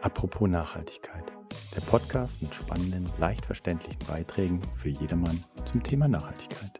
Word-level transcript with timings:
Apropos 0.00 0.48
Nachhaltigkeit. 0.48 1.24
Der 1.74 1.80
Podcast 1.80 2.40
mit 2.40 2.54
spannenden, 2.54 3.10
leicht 3.18 3.44
verständlichen 3.44 3.98
Beiträgen 4.06 4.62
für 4.76 4.90
jedermann 4.90 5.42
zum 5.64 5.82
Thema 5.82 6.06
Nachhaltigkeit. 6.06 6.70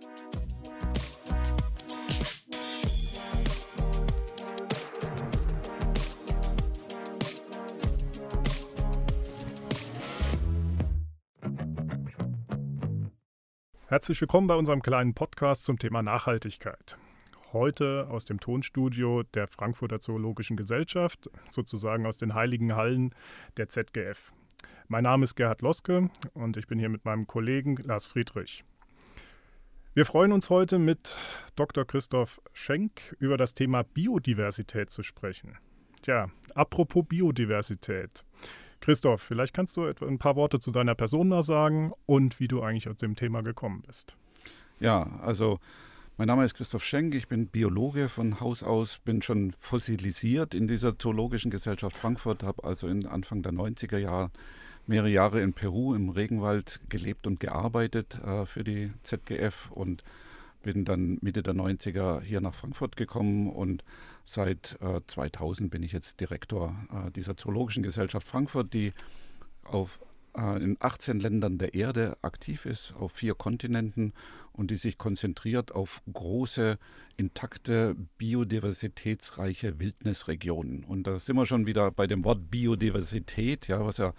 Herzlich 13.89 14.21
willkommen 14.21 14.47
bei 14.47 14.55
unserem 14.55 14.81
kleinen 14.81 15.15
Podcast 15.15 15.65
zum 15.65 15.79
Thema 15.79 16.03
Nachhaltigkeit. 16.03 16.99
Heute 17.55 18.09
aus 18.11 18.27
dem 18.27 18.41
Tonstudio 18.41 19.23
der 19.23 19.49
Frankfurter 19.49 20.01
Zoologischen 20.01 20.55
Gesellschaft, 20.59 21.31
sozusagen 21.51 22.05
aus 22.05 22.19
den 22.19 22.35
heiligen 22.35 22.77
Hallen 22.77 23.15
der 23.57 23.71
ZGF. 23.71 24.33
Mein 24.89 25.05
Name 25.05 25.25
ist 25.25 25.35
Gerhard 25.35 25.63
Loske 25.63 26.11
und 26.35 26.59
ich 26.59 26.67
bin 26.67 26.79
hier 26.79 26.91
mit 26.91 27.07
meinem 27.07 27.27
Kollegen 27.27 27.77
Lars 27.77 28.05
Friedrich. 28.05 28.65
Wir 29.95 30.05
freuen 30.05 30.33
uns 30.33 30.51
heute 30.51 30.79
mit 30.79 31.19
Dr. 31.57 31.87
Christoph 31.87 32.39
Schenk 32.53 33.17
über 33.19 33.39
das 33.39 33.55
Thema 33.55 33.83
Biodiversität 33.83 34.91
zu 34.91 35.03
sprechen. 35.03 35.57
Tja, 36.03 36.29
apropos 36.55 37.07
Biodiversität. 37.09 38.27
Christoph, 38.81 39.23
vielleicht 39.23 39.55
kannst 39.55 39.79
du 39.79 39.87
ein 39.87 40.19
paar 40.19 40.37
Worte 40.37 40.61
zu 40.61 40.71
deiner 40.71 40.95
Person 40.95 41.29
mal 41.29 41.43
sagen 41.43 41.93
und 42.05 42.41
wie 42.41 42.49
du 42.49 42.63
eigentlich 42.63 42.91
aus 42.91 42.99
dem 42.99 43.17
Thema 43.17 43.43
gekommen 43.43 43.83
bist. 43.87 44.19
Ja, 44.81 45.19
also 45.23 45.59
mein 46.19 46.27
Name 46.27 46.45
ist 46.45 46.55
Christoph 46.55 46.85
Schenk, 46.85 47.15
ich 47.15 47.29
bin 47.29 47.47
Biologe 47.47 48.09
von 48.09 48.41
Haus 48.41 48.65
aus, 48.65 48.99
bin 48.99 49.23
schon 49.23 49.53
fossilisiert 49.53 50.53
in 50.53 50.67
dieser 50.67 50.99
Zoologischen 50.99 51.49
Gesellschaft 51.49 51.97
Frankfurt, 51.97 52.43
habe 52.43 52.65
also 52.65 52.89
in 52.89 53.07
Anfang 53.07 53.43
der 53.43 53.53
90er 53.53 53.99
Jahre 53.99 54.33
mehrere 54.89 55.11
Jahre 55.11 55.41
in 55.43 55.53
Peru 55.53 55.95
im 55.95 56.09
Regenwald 56.09 56.81
gelebt 56.89 57.29
und 57.29 57.39
gearbeitet 57.39 58.19
äh, 58.25 58.47
für 58.47 58.65
die 58.65 58.91
ZGF 59.05 59.71
und 59.71 60.03
bin 60.65 60.85
dann 60.85 61.19
Mitte 61.21 61.45
der 61.45 61.55
90er 61.55 62.21
hier 62.21 62.41
nach 62.41 62.55
Frankfurt 62.55 62.97
gekommen 62.97 63.49
und 63.49 63.85
seit 64.25 64.77
äh, 64.81 65.01
2000 65.07 65.71
bin 65.71 65.85
ich 65.85 65.93
jetzt 65.93 66.19
Direktor 66.19 66.75
äh, 66.91 67.13
dieser 67.13 67.37
Zoologischen 67.37 67.85
Gesellschaft 67.85 68.27
Frankfurt, 68.27 68.75
die 68.75 68.93
auf 69.63 70.01
in 70.39 70.77
18 70.81 71.21
Ländern 71.21 71.59
der 71.59 71.75
Erde 71.75 72.17
aktiv 72.23 72.65
ist, 72.65 72.95
auf 72.99 73.13
vier 73.13 73.35
Kontinenten 73.35 74.13
und 74.53 74.71
die 74.71 74.77
sich 74.77 74.99
konzentriert 74.99 75.73
auf 75.73 76.03
große, 76.13 76.79
intakte, 77.17 77.97
biodiversitätsreiche 78.19 79.79
Wildnisregionen. 79.79 80.85
Und 80.85 81.07
da 81.07 81.19
sind 81.19 81.37
wir 81.37 81.47
schon 81.47 81.67
wieder 81.67 81.91
bei 81.91 82.07
dem 82.07 82.25
Wort 82.25 82.51
Biodiversität, 82.51 83.69
ja, 83.69 83.85
was 83.85 83.99
ja 83.99 84.15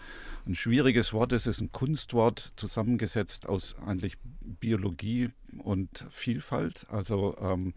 ein 0.45 0.56
schwieriges 0.56 1.14
Wort 1.14 1.31
ist, 1.31 1.45
ist 1.45 1.61
ein 1.61 1.72
Kunstwort 1.72 2.54
zusammengesetzt 2.56 3.48
aus 3.48 3.76
eigentlich 3.86 4.17
Biologie 4.42 5.30
und 5.58 6.06
Vielfalt. 6.09 6.86
Also 6.89 7.38
ähm, 7.42 7.73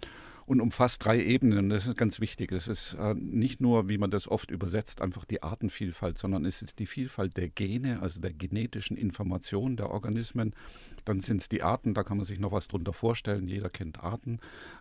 und 0.47 0.61
umfasst 0.61 1.05
drei 1.05 1.23
Ebenen. 1.23 1.69
Das 1.69 1.87
ist 1.87 1.97
ganz 1.97 2.21
wichtig. 2.21 2.51
Das 2.51 2.69
ist 2.69 2.95
äh, 2.95 3.15
nicht 3.15 3.61
nur, 3.61 3.89
wie 3.89 3.99
man 3.99 4.11
das 4.11 4.29
oft 4.29 4.51
übersetzt, 4.51 5.01
einfach 5.01 5.25
die 5.25 5.43
Artenvielfalt, 5.43 6.19
sondern 6.19 6.45
es 6.45 6.63
ist 6.63 6.79
die 6.79 6.87
Vielfalt 6.87 7.37
der 7.37 7.49
Gene, 7.49 8.01
also 8.03 8.21
der 8.21 8.33
genetischen 8.33 8.97
Information 8.97 9.77
der 9.77 9.91
Organismen. 9.91 10.55
Dann 11.05 11.21
sind 11.21 11.41
es 11.41 11.49
die 11.49 11.63
Arten, 11.63 11.95
da 11.95 12.05
kann 12.05 12.17
man 12.17 12.27
sich 12.27 12.39
noch 12.39 12.53
was 12.53 12.69
drunter 12.69 12.93
vorstellen. 12.93 13.49
Jeder 13.49 13.71
kennt 13.71 14.03
Arten. 14.03 14.39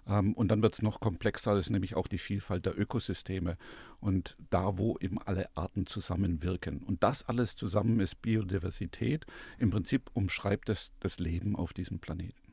Ähm, 0.07 0.33
und 0.33 0.49
dann 0.49 0.61
wird 0.61 0.75
es 0.75 0.81
noch 0.81 0.99
komplexer, 0.99 1.55
das 1.55 1.67
ist 1.67 1.71
nämlich 1.71 1.95
auch 1.95 2.07
die 2.07 2.17
Vielfalt 2.17 2.65
der 2.65 2.79
Ökosysteme 2.79 3.57
und 3.99 4.37
da, 4.49 4.77
wo 4.77 4.97
eben 4.99 5.19
alle 5.19 5.49
Arten 5.55 5.85
zusammenwirken. 5.85 6.83
Und 6.83 7.03
das 7.03 7.27
alles 7.27 7.55
zusammen 7.55 7.99
ist 7.99 8.21
Biodiversität. 8.21 9.25
Im 9.57 9.69
Prinzip 9.69 10.09
umschreibt 10.13 10.69
es 10.69 10.91
das 10.99 11.19
Leben 11.19 11.55
auf 11.55 11.73
diesem 11.73 11.99
Planeten. 11.99 12.50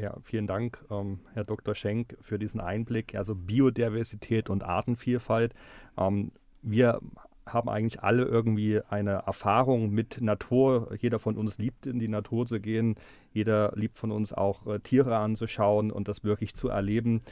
Ja, 0.00 0.16
vielen 0.22 0.46
Dank, 0.46 0.84
ähm, 0.90 1.20
Herr 1.32 1.44
Dr. 1.44 1.74
Schenk, 1.74 2.16
für 2.20 2.38
diesen 2.38 2.60
Einblick. 2.60 3.14
Also 3.14 3.34
Biodiversität 3.34 4.50
und 4.50 4.62
Artenvielfalt. 4.62 5.54
Ähm, 5.98 6.32
wir 6.62 7.00
haben 7.46 7.68
eigentlich 7.68 8.02
alle 8.02 8.24
irgendwie 8.24 8.80
eine 8.88 9.24
Erfahrung 9.26 9.90
mit 9.90 10.20
Natur. 10.20 10.94
Jeder 10.98 11.18
von 11.18 11.36
uns 11.36 11.58
liebt 11.58 11.86
in 11.86 11.98
die 11.98 12.08
Natur 12.08 12.46
zu 12.46 12.60
gehen. 12.60 12.94
Jeder 13.32 13.72
liebt 13.74 13.98
von 13.98 14.10
uns 14.10 14.32
auch 14.32 14.66
äh, 14.66 14.80
Tiere 14.80 15.16
anzuschauen 15.16 15.90
und 15.90 16.08
das 16.08 16.24
wirklich 16.24 16.54
zu 16.54 16.68
erleben. 16.68 17.22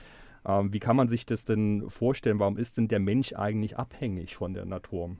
Ähm, 0.46 0.72
wie 0.72 0.80
kann 0.80 0.96
man 0.96 1.08
sich 1.08 1.24
das 1.24 1.44
denn 1.44 1.88
vorstellen? 1.88 2.38
Warum 2.38 2.58
ist 2.58 2.76
denn 2.76 2.88
der 2.88 3.00
Mensch 3.00 3.32
eigentlich 3.32 3.78
abhängig 3.78 4.36
von 4.36 4.54
der 4.54 4.66
Natur? 4.66 5.16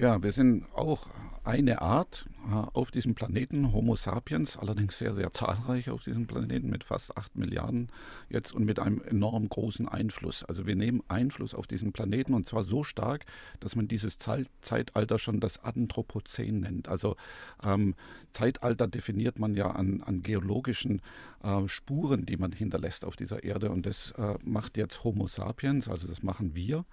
Ja, 0.00 0.22
wir 0.22 0.30
sind 0.30 0.64
auch 0.76 1.08
eine 1.42 1.82
Art 1.82 2.26
äh, 2.46 2.54
auf 2.72 2.92
diesem 2.92 3.16
Planeten, 3.16 3.72
Homo 3.72 3.96
sapiens, 3.96 4.56
allerdings 4.56 4.96
sehr, 4.96 5.12
sehr 5.16 5.32
zahlreich 5.32 5.90
auf 5.90 6.04
diesem 6.04 6.28
Planeten 6.28 6.70
mit 6.70 6.84
fast 6.84 7.16
acht 7.16 7.34
Milliarden 7.34 7.88
jetzt 8.28 8.52
und 8.52 8.64
mit 8.64 8.78
einem 8.78 9.02
enorm 9.02 9.48
großen 9.48 9.88
Einfluss. 9.88 10.44
Also 10.44 10.68
wir 10.68 10.76
nehmen 10.76 11.02
Einfluss 11.08 11.52
auf 11.52 11.66
diesen 11.66 11.90
Planeten 11.90 12.32
und 12.34 12.46
zwar 12.46 12.62
so 12.62 12.84
stark, 12.84 13.24
dass 13.58 13.74
man 13.74 13.88
dieses 13.88 14.18
Zeit 14.18 14.46
Zeitalter 14.60 15.18
schon 15.18 15.40
das 15.40 15.64
Anthropozän 15.64 16.60
nennt. 16.60 16.86
Also 16.86 17.16
ähm, 17.64 17.96
Zeitalter 18.30 18.86
definiert 18.86 19.40
man 19.40 19.54
ja 19.54 19.72
an, 19.72 20.04
an 20.04 20.22
geologischen 20.22 21.02
äh, 21.42 21.66
Spuren, 21.66 22.24
die 22.24 22.36
man 22.36 22.52
hinterlässt 22.52 23.04
auf 23.04 23.16
dieser 23.16 23.42
Erde 23.42 23.70
und 23.70 23.84
das 23.84 24.12
äh, 24.12 24.34
macht 24.44 24.76
jetzt 24.76 25.02
Homo 25.02 25.26
sapiens, 25.26 25.88
also 25.88 26.06
das 26.06 26.22
machen 26.22 26.54
wir. 26.54 26.84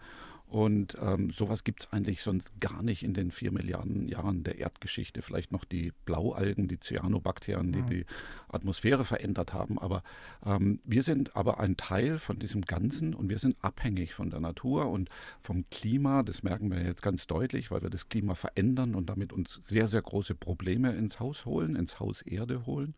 Und 0.47 0.95
ähm, 1.01 1.31
sowas 1.31 1.63
gibt 1.63 1.81
es 1.81 1.91
eigentlich 1.91 2.21
sonst 2.21 2.59
gar 2.59 2.83
nicht 2.83 3.03
in 3.03 3.13
den 3.13 3.31
vier 3.31 3.51
Milliarden 3.51 4.07
Jahren 4.07 4.43
der 4.43 4.59
Erdgeschichte. 4.59 5.21
Vielleicht 5.21 5.51
noch 5.51 5.65
die 5.65 5.91
Blaualgen, 6.05 6.67
die 6.67 6.79
Cyanobakterien, 6.79 7.71
die 7.71 7.81
mhm. 7.81 7.87
die 7.87 8.05
Atmosphäre 8.47 9.03
verändert 9.03 9.53
haben. 9.53 9.79
Aber 9.79 10.03
ähm, 10.45 10.79
wir 10.83 11.03
sind 11.03 11.35
aber 11.35 11.59
ein 11.59 11.77
Teil 11.77 12.19
von 12.19 12.37
diesem 12.37 12.61
Ganzen 12.61 13.15
und 13.15 13.29
wir 13.29 13.39
sind 13.39 13.57
abhängig 13.61 14.13
von 14.13 14.29
der 14.29 14.39
Natur 14.39 14.89
und 14.91 15.09
vom 15.41 15.65
Klima. 15.71 16.21
Das 16.21 16.43
merken 16.43 16.69
wir 16.69 16.81
jetzt 16.83 17.01
ganz 17.01 17.25
deutlich, 17.27 17.71
weil 17.71 17.81
wir 17.81 17.89
das 17.89 18.07
Klima 18.07 18.35
verändern 18.35 18.93
und 18.93 19.09
damit 19.09 19.33
uns 19.33 19.59
sehr, 19.63 19.87
sehr 19.87 20.03
große 20.03 20.35
Probleme 20.35 20.93
ins 20.93 21.19
Haus 21.19 21.45
holen, 21.45 21.75
ins 21.75 21.99
Haus 21.99 22.21
Erde 22.21 22.65
holen. 22.65 22.93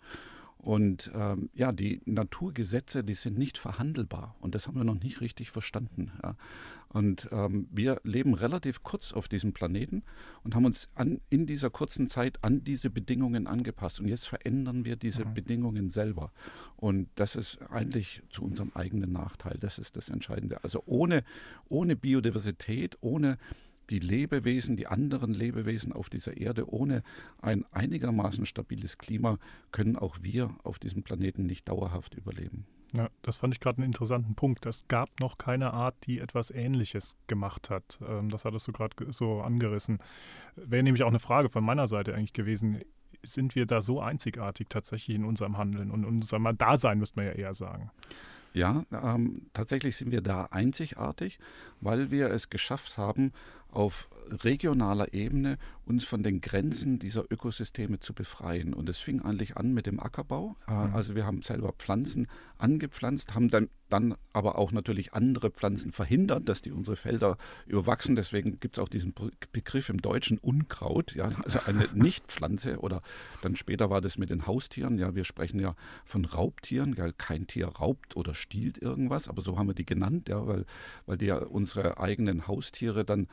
Und 0.57 1.11
ähm, 1.13 1.49
ja, 1.53 1.71
die 1.71 2.01
Naturgesetze, 2.05 3.03
die 3.03 3.13
sind 3.13 3.37
nicht 3.37 3.57
verhandelbar. 3.57 4.35
Und 4.39 4.55
das 4.55 4.67
haben 4.67 4.75
wir 4.75 4.83
noch 4.83 4.99
nicht 4.99 5.21
richtig 5.21 5.51
verstanden. 5.51 6.11
Ja. 6.23 6.35
Und 6.89 7.29
ähm, 7.31 7.67
wir 7.71 8.01
leben 8.03 8.33
relativ 8.33 8.81
kurz 8.81 9.13
auf 9.13 9.27
diesem 9.27 9.53
Planeten 9.53 10.03
und 10.43 10.55
haben 10.55 10.65
uns 10.65 10.89
an, 10.95 11.21
in 11.29 11.45
dieser 11.45 11.69
kurzen 11.69 12.07
Zeit 12.07 12.43
an 12.43 12.63
diese 12.63 12.89
Bedingungen 12.89 13.45
angepasst. 13.45 13.99
Und 13.99 14.07
jetzt 14.07 14.27
verändern 14.27 14.83
wir 14.83 14.95
diese 14.95 15.25
mhm. 15.25 15.33
Bedingungen 15.35 15.89
selber. 15.89 16.31
Und 16.75 17.09
das 17.15 17.35
ist 17.35 17.61
eigentlich 17.69 18.23
zu 18.29 18.43
unserem 18.43 18.71
eigenen 18.73 19.11
Nachteil. 19.11 19.57
Das 19.59 19.77
ist 19.77 19.95
das 19.95 20.09
Entscheidende. 20.09 20.63
Also 20.63 20.81
ohne, 20.85 21.23
ohne 21.69 21.95
Biodiversität, 21.95 22.97
ohne 23.01 23.37
die 23.89 23.99
Lebewesen, 23.99 24.75
die 24.75 24.87
anderen 24.87 25.33
Lebewesen 25.33 25.93
auf 25.93 26.09
dieser 26.09 26.37
Erde 26.37 26.71
ohne 26.71 27.03
ein 27.41 27.65
einigermaßen 27.71 28.45
stabiles 28.45 28.97
Klima 28.97 29.37
können 29.71 29.95
auch 29.95 30.17
wir 30.21 30.49
auf 30.63 30.79
diesem 30.79 31.03
Planeten 31.03 31.45
nicht 31.45 31.67
dauerhaft 31.67 32.15
überleben. 32.15 32.65
Ja, 32.93 33.09
das 33.21 33.37
fand 33.37 33.53
ich 33.53 33.59
gerade 33.59 33.79
einen 33.79 33.87
interessanten 33.87 34.35
Punkt. 34.35 34.65
Es 34.65 34.87
gab 34.87 35.19
noch 35.19 35.37
keine 35.37 35.73
Art, 35.73 35.95
die 36.05 36.19
etwas 36.19 36.51
Ähnliches 36.51 37.17
gemacht 37.27 37.69
hat. 37.69 37.99
Ähm, 38.07 38.29
das 38.29 38.45
hattest 38.45 38.67
du 38.67 38.71
gerade 38.71 39.11
so 39.11 39.41
angerissen. 39.41 39.99
Wäre 40.55 40.83
nämlich 40.83 41.03
auch 41.03 41.09
eine 41.09 41.19
Frage 41.19 41.49
von 41.49 41.63
meiner 41.63 41.87
Seite 41.87 42.15
eigentlich 42.15 42.33
gewesen. 42.33 42.81
Sind 43.23 43.55
wir 43.55 43.65
da 43.65 43.81
so 43.81 43.99
einzigartig 43.99 44.67
tatsächlich 44.69 45.17
in 45.17 45.25
unserem 45.25 45.57
Handeln 45.57 45.91
und 45.91 46.03
in 46.03 46.09
unserem 46.09 46.57
Dasein, 46.57 46.99
müsste 46.99 47.19
man 47.19 47.25
ja 47.25 47.33
eher 47.33 47.53
sagen? 47.53 47.91
Ja, 48.53 48.85
ähm, 48.91 49.47
tatsächlich 49.53 49.97
sind 49.97 50.11
wir 50.11 50.21
da 50.21 50.45
einzigartig, 50.45 51.39
weil 51.81 52.09
wir 52.09 52.29
es 52.31 52.49
geschafft 52.49 52.97
haben, 52.97 53.31
auf 53.71 54.07
regionaler 54.29 55.13
Ebene 55.13 55.57
uns 55.87 56.03
von 56.03 56.21
den 56.21 56.41
Grenzen 56.41 56.99
dieser 56.99 57.23
Ökosysteme 57.31 57.99
zu 57.99 58.13
befreien. 58.13 58.73
Und 58.73 58.89
es 58.89 58.97
fing 58.97 59.21
eigentlich 59.21 59.57
an 59.57 59.73
mit 59.73 59.85
dem 59.85 59.99
Ackerbau. 59.99 60.55
Äh, 60.67 60.73
mhm. 60.73 60.95
Also 60.95 61.15
wir 61.15 61.25
haben 61.25 61.41
selber 61.41 61.73
Pflanzen 61.73 62.27
angepflanzt, 62.57 63.33
haben 63.33 63.49
dann, 63.49 63.69
dann 63.89 64.15
aber 64.33 64.57
auch 64.57 64.71
natürlich 64.71 65.13
andere 65.13 65.49
Pflanzen 65.49 65.91
verhindert, 65.91 66.49
dass 66.49 66.61
die 66.61 66.71
unsere 66.71 66.97
Felder 66.97 67.37
überwachsen. 67.65 68.15
Deswegen 68.15 68.59
gibt 68.59 68.77
es 68.77 68.83
auch 68.83 68.89
diesen 68.89 69.13
Begriff 69.53 69.89
im 69.89 70.01
Deutschen 70.01 70.37
Unkraut, 70.37 71.15
ja, 71.15 71.29
also 71.43 71.59
eine 71.65 71.87
Nichtpflanze. 71.93 72.79
Oder 72.79 73.01
dann 73.41 73.55
später 73.55 73.89
war 73.89 74.01
das 74.01 74.17
mit 74.17 74.29
den 74.29 74.45
Haustieren. 74.45 74.97
Ja, 74.99 75.15
wir 75.15 75.23
sprechen 75.23 75.59
ja 75.59 75.75
von 76.05 76.25
Raubtieren. 76.25 76.95
Ja, 76.97 77.11
kein 77.13 77.47
Tier 77.47 77.67
raubt 77.67 78.17
oder 78.17 78.35
stiehlt 78.35 78.77
irgendwas, 78.81 79.29
aber 79.29 79.41
so 79.41 79.57
haben 79.57 79.67
wir 79.67 79.73
die 79.73 79.85
genannt, 79.85 80.27
ja, 80.27 80.45
weil, 80.45 80.65
weil 81.05 81.17
die 81.17 81.27
ja 81.27 81.37
unsere 81.37 81.99
eigenen 81.99 82.47
Haustiere 82.47 83.05
dann 83.05 83.27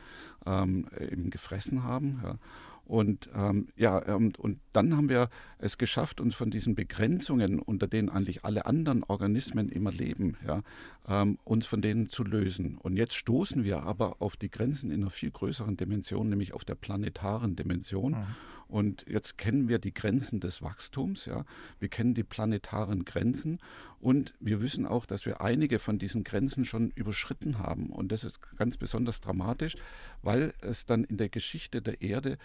ähm, 0.46 0.86
eben 0.98 1.30
gefressen 1.30 1.84
haben. 1.84 2.20
Ja. 2.22 2.36
Und 2.86 3.30
ähm, 3.34 3.68
ja, 3.76 3.96
und, 3.98 4.08
ähm, 4.08 4.32
und 4.38 4.60
dann 4.72 4.96
haben 4.96 5.08
wir 5.08 5.30
es 5.58 5.78
geschafft, 5.78 6.20
uns 6.20 6.34
von 6.34 6.50
diesen 6.50 6.74
Begrenzungen, 6.74 7.58
unter 7.58 7.86
denen 7.86 8.10
eigentlich 8.10 8.44
alle 8.44 8.66
anderen 8.66 9.04
Organismen 9.04 9.70
immer 9.70 9.90
leben, 9.90 10.36
ja, 10.46 10.62
ähm, 11.08 11.38
uns 11.44 11.66
von 11.66 11.80
denen 11.80 12.10
zu 12.10 12.24
lösen. 12.24 12.76
Und 12.76 12.96
jetzt 12.96 13.14
stoßen 13.14 13.64
wir 13.64 13.82
aber 13.82 14.20
auf 14.20 14.36
die 14.36 14.50
Grenzen 14.50 14.90
in 14.90 15.02
einer 15.02 15.10
viel 15.10 15.30
größeren 15.30 15.76
Dimension, 15.76 16.28
nämlich 16.28 16.52
auf 16.52 16.64
der 16.64 16.74
planetaren 16.74 17.56
Dimension. 17.56 18.12
Mhm. 18.12 18.26
Und 18.66 19.04
jetzt 19.08 19.38
kennen 19.38 19.68
wir 19.68 19.78
die 19.78 19.94
Grenzen 19.94 20.40
des 20.40 20.62
Wachstums, 20.62 21.26
ja. 21.26 21.44
Wir 21.78 21.88
kennen 21.88 22.14
die 22.14 22.24
planetaren 22.24 23.04
Grenzen 23.04 23.58
und 24.00 24.34
wir 24.40 24.62
wissen 24.62 24.86
auch, 24.86 25.06
dass 25.06 25.26
wir 25.26 25.40
einige 25.40 25.78
von 25.78 25.98
diesen 25.98 26.24
Grenzen 26.24 26.64
schon 26.64 26.90
überschritten 26.90 27.58
haben. 27.58 27.90
Und 27.90 28.10
das 28.10 28.24
ist 28.24 28.40
ganz 28.56 28.76
besonders 28.76 29.20
dramatisch, 29.20 29.76
weil 30.22 30.54
es 30.60 30.86
dann 30.86 31.04
in 31.04 31.18
der 31.18 31.28
Geschichte 31.28 31.82
der 31.82 32.02
Erde 32.02 32.38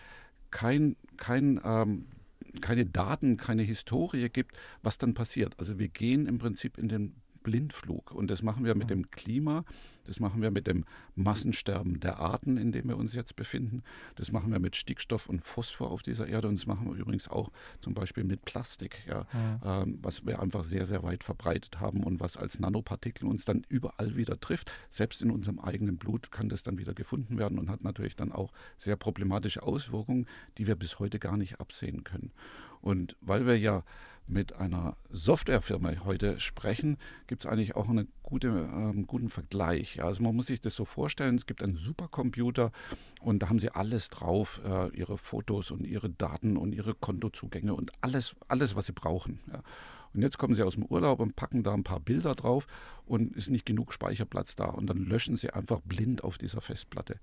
kein, 0.52 0.96
kein 1.18 1.60
ähm, 1.64 2.06
keine 2.62 2.86
Daten, 2.86 3.38
keine 3.38 3.62
Historie 3.62 4.30
gibt, 4.30 4.58
was 4.82 4.98
dann 4.98 5.14
passiert. 5.14 5.56
Also 5.60 5.80
wir 5.80 5.88
gehen 5.88 6.26
im 6.26 6.40
Prinzip 6.40 6.78
in 6.78 6.88
den 6.88 7.16
Blindflug. 7.50 8.12
Und 8.12 8.30
das 8.30 8.44
machen 8.44 8.64
wir 8.64 8.76
mit 8.76 8.92
dem 8.92 9.10
Klima, 9.10 9.66
das 10.06 10.20
machen 10.20 10.42
wir 10.42 10.52
mit 10.52 10.68
dem 10.68 10.86
Massensterben 11.16 12.00
der 12.00 12.20
Arten, 12.20 12.58
in 12.58 12.72
dem 12.72 12.88
wir 12.88 12.98
uns 12.98 13.14
jetzt 13.14 13.36
befinden. 13.36 13.84
Das 14.16 14.32
machen 14.32 14.52
wir 14.52 14.60
mit 14.60 14.76
Stickstoff 14.76 15.28
und 15.28 15.42
Phosphor 15.42 15.92
auf 15.92 16.04
dieser 16.04 16.28
Erde. 16.28 16.48
Und 16.48 16.60
das 16.60 16.68
machen 16.68 16.90
wir 16.90 16.96
übrigens 16.96 17.28
auch 17.28 17.52
zum 17.80 17.94
Beispiel 17.94 18.24
mit 18.24 18.46
Plastik, 18.46 19.04
ja, 19.08 19.26
ja. 19.34 19.82
Ähm, 19.82 20.00
was 20.02 20.26
wir 20.26 20.42
einfach 20.42 20.64
sehr, 20.64 20.86
sehr 20.86 21.04
weit 21.04 21.24
verbreitet 21.24 21.80
haben 21.80 22.04
und 22.04 22.20
was 22.20 22.38
als 22.38 22.60
Nanopartikel 22.60 23.28
uns 23.28 23.46
dann 23.46 23.66
überall 23.70 24.16
wieder 24.16 24.40
trifft. 24.40 24.72
Selbst 24.90 25.22
in 25.22 25.32
unserem 25.32 25.60
eigenen 25.60 25.98
Blut 25.98 26.32
kann 26.32 26.50
das 26.50 26.64
dann 26.64 26.78
wieder 26.78 26.94
gefunden 26.94 27.38
werden 27.38 27.60
und 27.60 27.70
hat 27.70 27.84
natürlich 27.84 28.16
dann 28.16 28.32
auch 28.32 28.52
sehr 28.78 28.96
problematische 28.96 29.64
Auswirkungen, 29.64 30.28
die 30.58 30.68
wir 30.68 30.76
bis 30.76 31.00
heute 31.00 31.20
gar 31.20 31.38
nicht 31.38 31.60
absehen 31.60 32.04
können. 32.04 32.32
Und 32.82 33.16
weil 33.22 33.46
wir 33.46 33.58
ja 33.58 33.84
mit 34.30 34.56
einer 34.56 34.96
Softwarefirma 35.10 35.92
heute 36.06 36.40
sprechen, 36.40 36.98
gibt 37.28 37.44
es 37.44 37.52
eigentlich 37.52 37.76
auch 37.76 37.90
einen 37.90 38.08
gute, 38.24 38.48
äh, 38.48 39.02
guten 39.04 39.30
Vergleich. 39.30 40.04
Also 40.04 40.24
man 40.24 40.36
muss 40.36 40.48
sich 40.48 40.62
das 40.62 40.76
so 40.76 40.86
vorstellen, 40.86 41.36
es 41.36 41.48
gibt 41.48 41.64
einen 41.64 41.76
Supercomputer 41.76 42.72
und 43.22 43.40
da 43.40 43.50
haben 43.50 43.60
sie 43.60 43.70
alles 43.70 44.10
drauf, 44.10 44.62
äh, 44.66 44.96
ihre 44.96 45.18
Fotos 45.18 45.72
und 45.72 45.86
ihre 45.86 46.10
Daten 46.10 46.58
und 46.58 46.74
ihre 46.74 46.94
Kontozugänge 46.94 47.74
und 47.74 47.92
alles, 48.02 48.36
alles 48.48 48.76
was 48.76 48.86
sie 48.86 48.94
brauchen. 48.94 49.40
Ja. 49.52 49.62
Und 50.14 50.22
jetzt 50.22 50.38
kommen 50.38 50.56
sie 50.56 50.64
aus 50.64 50.74
dem 50.74 50.86
Urlaub 50.86 51.20
und 51.20 51.36
packen 51.36 51.64
da 51.64 51.74
ein 51.74 51.84
paar 51.84 52.00
Bilder 52.00 52.34
drauf 52.34 52.66
und 53.06 53.36
ist 53.36 53.50
nicht 53.50 53.66
genug 53.66 53.94
Speicherplatz 53.94 54.56
da. 54.56 54.66
Und 54.66 54.88
dann 54.88 55.06
löschen 55.06 55.38
sie 55.38 55.52
einfach 55.52 55.82
blind 55.82 56.24
auf 56.24 56.38
dieser 56.38 56.62
Festplatte 56.62 57.20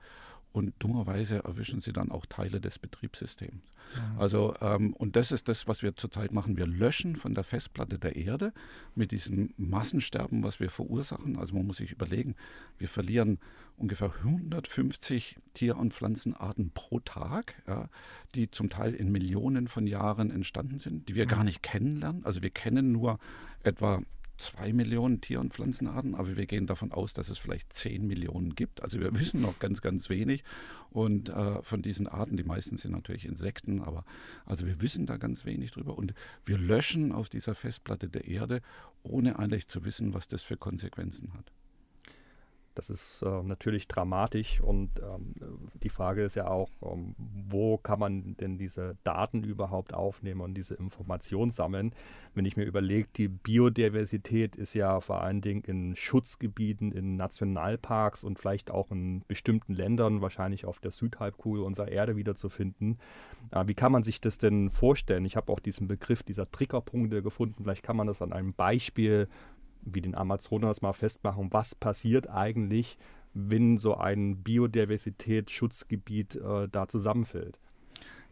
und 0.56 0.72
dummerweise 0.78 1.44
erwischen 1.44 1.82
sie 1.82 1.92
dann 1.92 2.10
auch 2.10 2.24
Teile 2.24 2.62
des 2.62 2.78
Betriebssystems. 2.78 3.52
Mhm. 3.52 4.18
Also, 4.18 4.54
ähm, 4.62 4.94
und 4.94 5.14
das 5.14 5.30
ist 5.30 5.48
das, 5.48 5.68
was 5.68 5.82
wir 5.82 5.94
zurzeit 5.96 6.32
machen. 6.32 6.56
Wir 6.56 6.66
löschen 6.66 7.14
von 7.14 7.34
der 7.34 7.44
Festplatte 7.44 7.98
der 7.98 8.16
Erde 8.16 8.54
mit 8.94 9.10
diesem 9.10 9.52
Massensterben, 9.58 10.42
was 10.42 10.58
wir 10.58 10.70
verursachen. 10.70 11.36
Also 11.36 11.54
man 11.54 11.66
muss 11.66 11.76
sich 11.76 11.92
überlegen, 11.92 12.36
wir 12.78 12.88
verlieren 12.88 13.38
ungefähr 13.76 14.10
150 14.10 15.36
Tier- 15.52 15.76
und 15.76 15.92
Pflanzenarten 15.92 16.70
pro 16.70 17.00
Tag, 17.00 17.62
ja, 17.68 17.90
die 18.34 18.50
zum 18.50 18.70
Teil 18.70 18.94
in 18.94 19.12
Millionen 19.12 19.68
von 19.68 19.86
Jahren 19.86 20.30
entstanden 20.30 20.78
sind, 20.78 21.06
die 21.10 21.14
wir 21.14 21.26
mhm. 21.26 21.30
gar 21.30 21.44
nicht 21.44 21.62
kennenlernen. 21.62 22.24
Also 22.24 22.40
wir 22.40 22.50
kennen 22.50 22.92
nur 22.92 23.18
etwa 23.62 24.00
zwei 24.38 24.72
Millionen 24.72 25.20
Tier- 25.20 25.40
und 25.40 25.52
Pflanzenarten, 25.52 26.14
aber 26.14 26.36
wir 26.36 26.46
gehen 26.46 26.66
davon 26.66 26.92
aus, 26.92 27.14
dass 27.14 27.28
es 27.28 27.38
vielleicht 27.38 27.72
zehn 27.72 28.06
Millionen 28.06 28.54
gibt. 28.54 28.82
Also 28.82 29.00
wir 29.00 29.12
wissen 29.18 29.40
noch 29.40 29.58
ganz, 29.58 29.80
ganz 29.80 30.08
wenig. 30.08 30.44
Und 30.90 31.28
äh, 31.28 31.62
von 31.62 31.82
diesen 31.82 32.06
Arten, 32.06 32.36
die 32.36 32.44
meisten 32.44 32.76
sind 32.76 32.92
natürlich 32.92 33.24
Insekten, 33.24 33.82
aber 33.82 34.04
also 34.44 34.66
wir 34.66 34.80
wissen 34.80 35.06
da 35.06 35.16
ganz 35.16 35.44
wenig 35.44 35.72
drüber. 35.72 35.96
Und 35.96 36.14
wir 36.44 36.58
löschen 36.58 37.12
auf 37.12 37.28
dieser 37.28 37.54
Festplatte 37.54 38.08
der 38.08 38.26
Erde, 38.26 38.62
ohne 39.02 39.38
eigentlich 39.38 39.68
zu 39.68 39.84
wissen, 39.84 40.14
was 40.14 40.28
das 40.28 40.42
für 40.42 40.56
Konsequenzen 40.56 41.32
hat. 41.34 41.52
Das 42.76 42.90
ist 42.90 43.22
äh, 43.22 43.42
natürlich 43.42 43.88
dramatisch 43.88 44.60
und 44.60 44.90
ähm, 44.98 45.34
die 45.82 45.88
Frage 45.88 46.22
ist 46.22 46.36
ja 46.36 46.46
auch, 46.46 46.68
ähm, 46.82 47.14
wo 47.18 47.78
kann 47.78 47.98
man 47.98 48.36
denn 48.36 48.58
diese 48.58 48.98
Daten 49.02 49.44
überhaupt 49.44 49.94
aufnehmen 49.94 50.42
und 50.42 50.52
diese 50.52 50.74
Informationen 50.74 51.50
sammeln? 51.50 51.94
Wenn 52.34 52.44
ich 52.44 52.58
mir 52.58 52.64
überlege, 52.64 53.08
die 53.16 53.28
Biodiversität 53.28 54.56
ist 54.56 54.74
ja 54.74 55.00
vor 55.00 55.22
allen 55.22 55.40
Dingen 55.40 55.62
in 55.62 55.96
Schutzgebieten, 55.96 56.92
in 56.92 57.16
Nationalparks 57.16 58.22
und 58.22 58.38
vielleicht 58.38 58.70
auch 58.70 58.90
in 58.90 59.22
bestimmten 59.26 59.72
Ländern, 59.72 60.20
wahrscheinlich 60.20 60.66
auf 60.66 60.78
der 60.78 60.90
Südhalbkugel 60.90 61.62
unserer 61.62 61.88
Erde 61.88 62.16
wiederzufinden. 62.16 62.98
Äh, 63.52 63.66
wie 63.68 63.74
kann 63.74 63.90
man 63.90 64.04
sich 64.04 64.20
das 64.20 64.36
denn 64.36 64.68
vorstellen? 64.68 65.24
Ich 65.24 65.36
habe 65.36 65.50
auch 65.50 65.60
diesen 65.60 65.88
Begriff 65.88 66.22
dieser 66.22 66.50
Triggerpunkte 66.50 67.22
gefunden. 67.22 67.62
Vielleicht 67.62 67.82
kann 67.82 67.96
man 67.96 68.06
das 68.06 68.20
an 68.20 68.34
einem 68.34 68.52
Beispiel 68.52 69.28
wie 69.86 70.02
den 70.02 70.14
Amazonas 70.14 70.82
mal 70.82 70.92
festmachen, 70.92 71.52
was 71.52 71.74
passiert 71.74 72.28
eigentlich, 72.28 72.98
wenn 73.32 73.78
so 73.78 73.96
ein 73.96 74.42
Biodiversitätsschutzgebiet 74.42 76.36
äh, 76.36 76.68
da 76.68 76.88
zusammenfällt. 76.88 77.58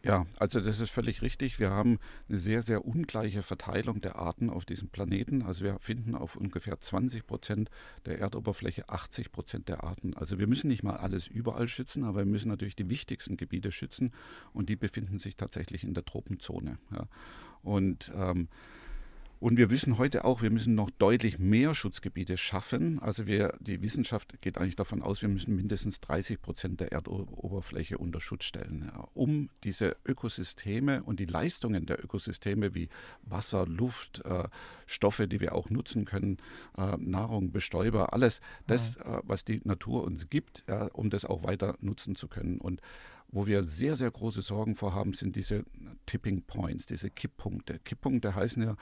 Ja, 0.05 0.27
also 0.39 0.61
das 0.61 0.81
ist 0.81 0.91
völlig 0.91 1.23
richtig. 1.23 1.59
Wir 1.59 1.71
haben 1.71 1.99
eine 2.29 2.37
sehr, 2.37 2.61
sehr 2.61 2.85
ungleiche 2.85 3.43
Verteilung 3.43 4.03
der 4.03 4.17
Arten 4.17 4.51
auf 4.51 4.67
diesem 4.67 4.91
Planeten. 4.91 5.41
Also 5.41 5.65
wir 5.65 5.79
finden 5.81 6.15
auf 6.15 6.37
ungefähr 6.37 6.79
20 6.79 7.27
Prozent 7.27 7.71
der 8.05 8.19
Erdoberfläche 8.19 8.91
80 8.91 9.33
Prozent 9.33 9.69
der 9.71 9.83
Arten. 9.83 10.13
Also 10.13 10.39
wir 10.39 10.47
müssen 10.47 10.69
nicht 10.69 10.83
mal 10.83 10.99
alles 10.99 11.27
überall 11.27 11.69
schützen, 11.69 12.05
aber 12.05 12.19
wir 12.19 12.27
müssen 12.27 12.51
natürlich 12.51 12.77
die 12.77 12.91
wichtigsten 12.91 13.39
Gebiete 13.39 13.73
schützen 13.73 14.13
und 14.53 14.69
die 14.69 14.77
befinden 14.77 15.19
sich 15.19 15.37
tatsächlich 15.37 15.85
in 15.85 15.95
der 15.95 16.05
Tropenzone. 16.05 16.79
Ja. 16.93 17.07
Und 17.63 18.13
ähm, 18.15 18.49
und 19.41 19.59
wir 19.59 19.71
wissen 19.71 19.99
heute 19.99 20.25
auch, 20.25 20.43
wir 20.43 20.51
müssen 20.51 20.75
noch 20.75 20.91
deutlich 20.91 21.39
mehr 21.39 21.75
Schutzgebiete 21.75 22.37
schaffen. 22.37 22.99
Also 23.01 23.27
wir, 23.27 23.57
die 23.61 23.83
Wissenschaft 23.83 24.41
geht 24.41 24.59
eigentlich 24.59 24.77
davon 24.77 25.03
aus, 25.03 25.23
wir 25.23 25.29
müssen 25.29 25.55
mindestens 25.55 26.01
30 26.01 26.41
Prozent 26.41 26.81
der 26.81 26.93
Erdoberfläche 26.93 27.99
unter 27.99 28.21
Schutz 28.21 28.45
stellen, 28.45 28.91
ja, 28.93 29.09
um 29.15 29.51
diese 29.63 29.97
Ökosysteme 30.07 31.03
und 31.03 31.21
die 31.21 31.27
Leistungen 31.27 31.87
der 31.87 32.03
Ökosysteme 32.03 32.75
wie 32.75 32.89
Wasser, 33.23 33.67
Luft, 33.67 34.25
äh, 34.25 34.45
Stoffe, 34.87 35.29
die 35.29 35.41
wir 35.41 35.55
auch 35.55 35.71
nutzen 35.71 36.05
können, 36.05 36.39
äh, 36.79 36.97
Nahrung, 36.97 37.53
Bestäuber, 37.53 38.13
alles 38.13 38.41
das, 38.67 38.97
äh, 38.97 39.21
was 39.25 39.45
die 39.45 39.61
Natur 39.65 40.05
uns 40.05 40.31
gibt, 40.31 40.65
um 40.93 41.11
das 41.11 41.25
auch 41.25 41.43
weiter 41.45 41.77
nutzen 41.81 42.17
zu 42.17 42.29
können. 42.29 42.59
Und 42.59 42.81
wo 43.29 43.47
wir 43.47 43.65
sehr, 43.65 43.97
sehr 43.97 44.11
große 44.11 44.43
Sorgen 44.43 44.77
vorhaben, 44.77 45.13
sind 45.13 45.37
diese 45.37 45.65
Tipping 46.07 46.43
Points, 46.43 46.87
diese 46.87 47.11
Kipppunkte. 47.11 47.81
Kipppunkte 47.81 48.35
heißen 48.35 48.63
ja, 48.63 48.77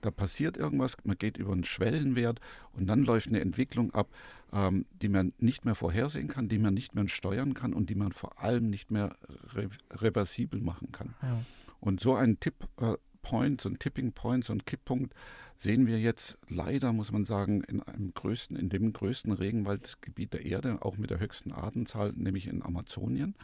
da 0.00 0.10
passiert 0.10 0.56
irgendwas, 0.56 0.96
man 1.04 1.18
geht 1.18 1.36
über 1.36 1.52
einen 1.52 1.64
Schwellenwert 1.64 2.40
und 2.72 2.86
dann 2.86 3.02
läuft 3.04 3.28
eine 3.28 3.40
Entwicklung 3.40 3.92
ab, 3.92 4.08
ähm, 4.52 4.86
die 5.02 5.08
man 5.08 5.32
nicht 5.38 5.64
mehr 5.64 5.74
vorhersehen 5.74 6.28
kann, 6.28 6.48
die 6.48 6.58
man 6.58 6.74
nicht 6.74 6.94
mehr 6.94 7.08
steuern 7.08 7.54
kann 7.54 7.74
und 7.74 7.90
die 7.90 7.94
man 7.94 8.12
vor 8.12 8.42
allem 8.42 8.70
nicht 8.70 8.90
mehr 8.90 9.16
re 9.54 9.68
reversibel 9.92 10.60
machen 10.60 10.92
kann. 10.92 11.14
Ja. 11.22 11.40
Und 11.80 12.00
so 12.00 12.14
ein 12.14 12.40
Tipp-Point, 12.40 13.60
äh, 13.60 13.62
so 13.62 13.68
ein 13.68 13.78
Tipping 13.78 14.12
Point, 14.12 14.44
so 14.44 14.52
ein 14.52 14.64
Kipppunkt 14.64 15.14
sehen 15.56 15.86
wir 15.86 15.98
jetzt 15.98 16.38
leider, 16.48 16.92
muss 16.92 17.12
man 17.12 17.24
sagen, 17.24 17.62
in 17.64 17.82
einem 17.82 18.14
größten, 18.14 18.56
in 18.56 18.68
dem 18.68 18.92
größten 18.92 19.32
Regenwaldgebiet 19.32 20.32
der 20.32 20.46
Erde, 20.46 20.82
auch 20.82 20.96
mit 20.96 21.10
der 21.10 21.18
höchsten 21.18 21.52
Artenzahl, 21.52 22.12
nämlich 22.14 22.46
in 22.46 22.62
Amazonien. 22.62 23.34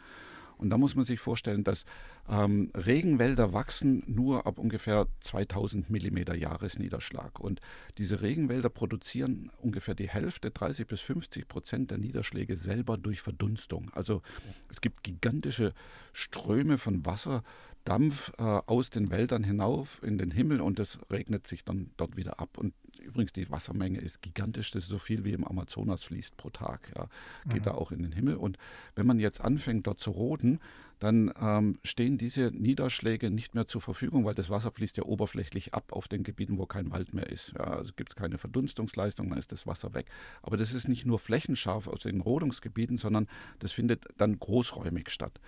Und 0.64 0.70
da 0.70 0.78
muss 0.78 0.94
man 0.94 1.04
sich 1.04 1.20
vorstellen, 1.20 1.62
dass 1.62 1.84
ähm, 2.26 2.70
Regenwälder 2.74 3.52
wachsen 3.52 4.02
nur 4.06 4.46
ab 4.46 4.58
ungefähr 4.58 5.06
2000 5.20 5.90
Millimeter 5.90 6.34
Jahresniederschlag. 6.34 7.38
Und 7.38 7.60
diese 7.98 8.22
Regenwälder 8.22 8.70
produzieren 8.70 9.50
ungefähr 9.60 9.94
die 9.94 10.08
Hälfte, 10.08 10.50
30 10.50 10.86
bis 10.86 11.02
50 11.02 11.48
Prozent 11.48 11.90
der 11.90 11.98
Niederschläge 11.98 12.56
selber 12.56 12.96
durch 12.96 13.20
Verdunstung. 13.20 13.90
Also 13.92 14.22
es 14.70 14.80
gibt 14.80 15.04
gigantische 15.04 15.74
Ströme 16.14 16.78
von 16.78 17.04
Wasser, 17.04 17.44
Dampf 17.84 18.32
äh, 18.38 18.42
aus 18.42 18.88
den 18.88 19.10
Wäldern 19.10 19.44
hinauf 19.44 20.02
in 20.02 20.16
den 20.16 20.30
Himmel 20.30 20.62
und 20.62 20.78
das 20.78 20.98
regnet 21.10 21.46
sich 21.46 21.62
dann 21.62 21.90
dort 21.98 22.16
wieder 22.16 22.40
ab. 22.40 22.56
Und 22.56 22.72
übrigens, 23.04 23.32
die 23.32 23.50
Wassermenge 23.50 23.98
ist 23.98 24.22
gigantisch, 24.22 24.70
das 24.70 24.84
ist 24.84 24.90
so 24.90 24.98
viel 24.98 25.24
wie 25.24 25.32
im 25.32 25.44
Amazonas 25.44 26.04
fließt 26.04 26.36
pro 26.36 26.50
Tag. 26.50 26.92
Ja. 26.96 27.08
Geht 27.48 27.60
mhm. 27.60 27.64
da 27.64 27.72
auch 27.72 27.92
in 27.92 28.02
den 28.02 28.12
Himmel. 28.12 28.36
Und 28.36 28.58
wenn 28.94 29.06
man 29.06 29.18
jetzt 29.18 29.40
anfängt, 29.40 29.86
dort 29.86 30.00
zu 30.00 30.10
roden, 30.10 30.60
dann 31.00 31.32
ähm, 31.40 31.78
stehen 31.82 32.18
diese 32.18 32.50
Niederschläge 32.52 33.30
nicht 33.30 33.54
mehr 33.54 33.66
zur 33.66 33.80
Verfügung, 33.80 34.24
weil 34.24 34.34
das 34.34 34.48
Wasser 34.48 34.70
fließt 34.70 34.96
ja 34.96 35.04
oberflächlich 35.04 35.74
ab 35.74 35.92
auf 35.92 36.08
den 36.08 36.22
Gebieten, 36.22 36.58
wo 36.58 36.66
kein 36.66 36.90
Wald 36.90 37.12
mehr 37.12 37.28
ist. 37.28 37.52
Ja, 37.58 37.64
also 37.64 37.92
gibt 37.94 38.12
es 38.12 38.16
keine 38.16 38.38
Verdunstungsleistung, 38.38 39.28
dann 39.28 39.38
ist 39.38 39.52
das 39.52 39.66
Wasser 39.66 39.92
weg. 39.92 40.06
Aber 40.40 40.56
das 40.56 40.72
ist 40.72 40.88
nicht 40.88 41.04
nur 41.04 41.18
flächenscharf 41.18 41.88
aus 41.88 42.02
den 42.02 42.20
Rodungsgebieten, 42.20 42.96
sondern 42.96 43.28
das 43.58 43.72
findet 43.72 44.06
dann 44.16 44.38
großräumig 44.38 45.10
statt. 45.10 45.40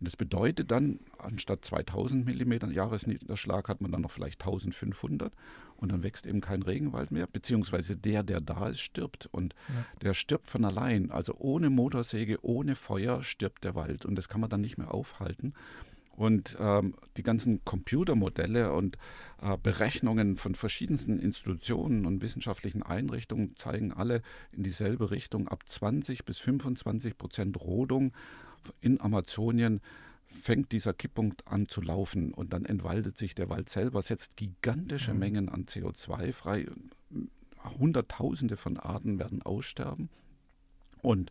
Und 0.00 0.06
das 0.06 0.16
bedeutet 0.16 0.70
dann, 0.70 1.00
anstatt 1.18 1.64
2000 1.64 2.24
mm 2.24 2.70
Jahresniederschlag 2.70 3.68
hat 3.68 3.80
man 3.80 3.90
dann 3.90 4.02
noch 4.02 4.12
vielleicht 4.12 4.40
1500 4.42 5.32
und 5.76 5.92
dann 5.92 6.02
wächst 6.02 6.26
eben 6.26 6.40
kein 6.40 6.62
Regenwald 6.62 7.10
mehr, 7.10 7.26
beziehungsweise 7.26 7.96
der, 7.96 8.22
der 8.22 8.40
da 8.40 8.68
ist, 8.68 8.80
stirbt. 8.80 9.28
Und 9.32 9.54
ja. 9.68 9.84
der 10.02 10.14
stirbt 10.14 10.48
von 10.48 10.64
allein. 10.64 11.10
Also 11.10 11.34
ohne 11.38 11.70
Motorsäge, 11.70 12.38
ohne 12.42 12.74
Feuer 12.74 13.22
stirbt 13.22 13.64
der 13.64 13.74
Wald. 13.74 14.04
Und 14.04 14.16
das 14.16 14.28
kann 14.28 14.40
man 14.40 14.50
dann 14.50 14.60
nicht 14.60 14.78
mehr 14.78 14.92
aufhalten. 14.92 15.54
Und 16.18 16.56
ähm, 16.58 16.96
die 17.16 17.22
ganzen 17.22 17.64
Computermodelle 17.64 18.72
und 18.72 18.98
äh, 19.40 19.56
Berechnungen 19.56 20.36
von 20.36 20.56
verschiedensten 20.56 21.20
Institutionen 21.20 22.06
und 22.06 22.22
wissenschaftlichen 22.22 22.82
Einrichtungen 22.82 23.54
zeigen 23.54 23.92
alle 23.92 24.22
in 24.50 24.64
dieselbe 24.64 25.12
Richtung. 25.12 25.46
Ab 25.46 25.62
20 25.64 26.24
bis 26.24 26.40
25 26.40 27.16
Prozent 27.16 27.60
Rodung 27.60 28.12
in 28.80 29.00
Amazonien 29.00 29.80
fängt 30.26 30.72
dieser 30.72 30.92
Kipppunkt 30.92 31.46
an 31.46 31.68
zu 31.68 31.80
laufen 31.80 32.34
und 32.34 32.52
dann 32.52 32.64
entwaldet 32.64 33.16
sich 33.16 33.36
der 33.36 33.48
Wald 33.48 33.68
selber, 33.68 34.02
setzt 34.02 34.36
gigantische 34.36 35.14
mhm. 35.14 35.20
Mengen 35.20 35.48
an 35.48 35.66
CO2 35.66 36.32
frei. 36.32 36.66
Hunderttausende 37.78 38.56
von 38.56 38.76
Arten 38.76 39.20
werden 39.20 39.42
aussterben. 39.42 40.08
Und 41.00 41.30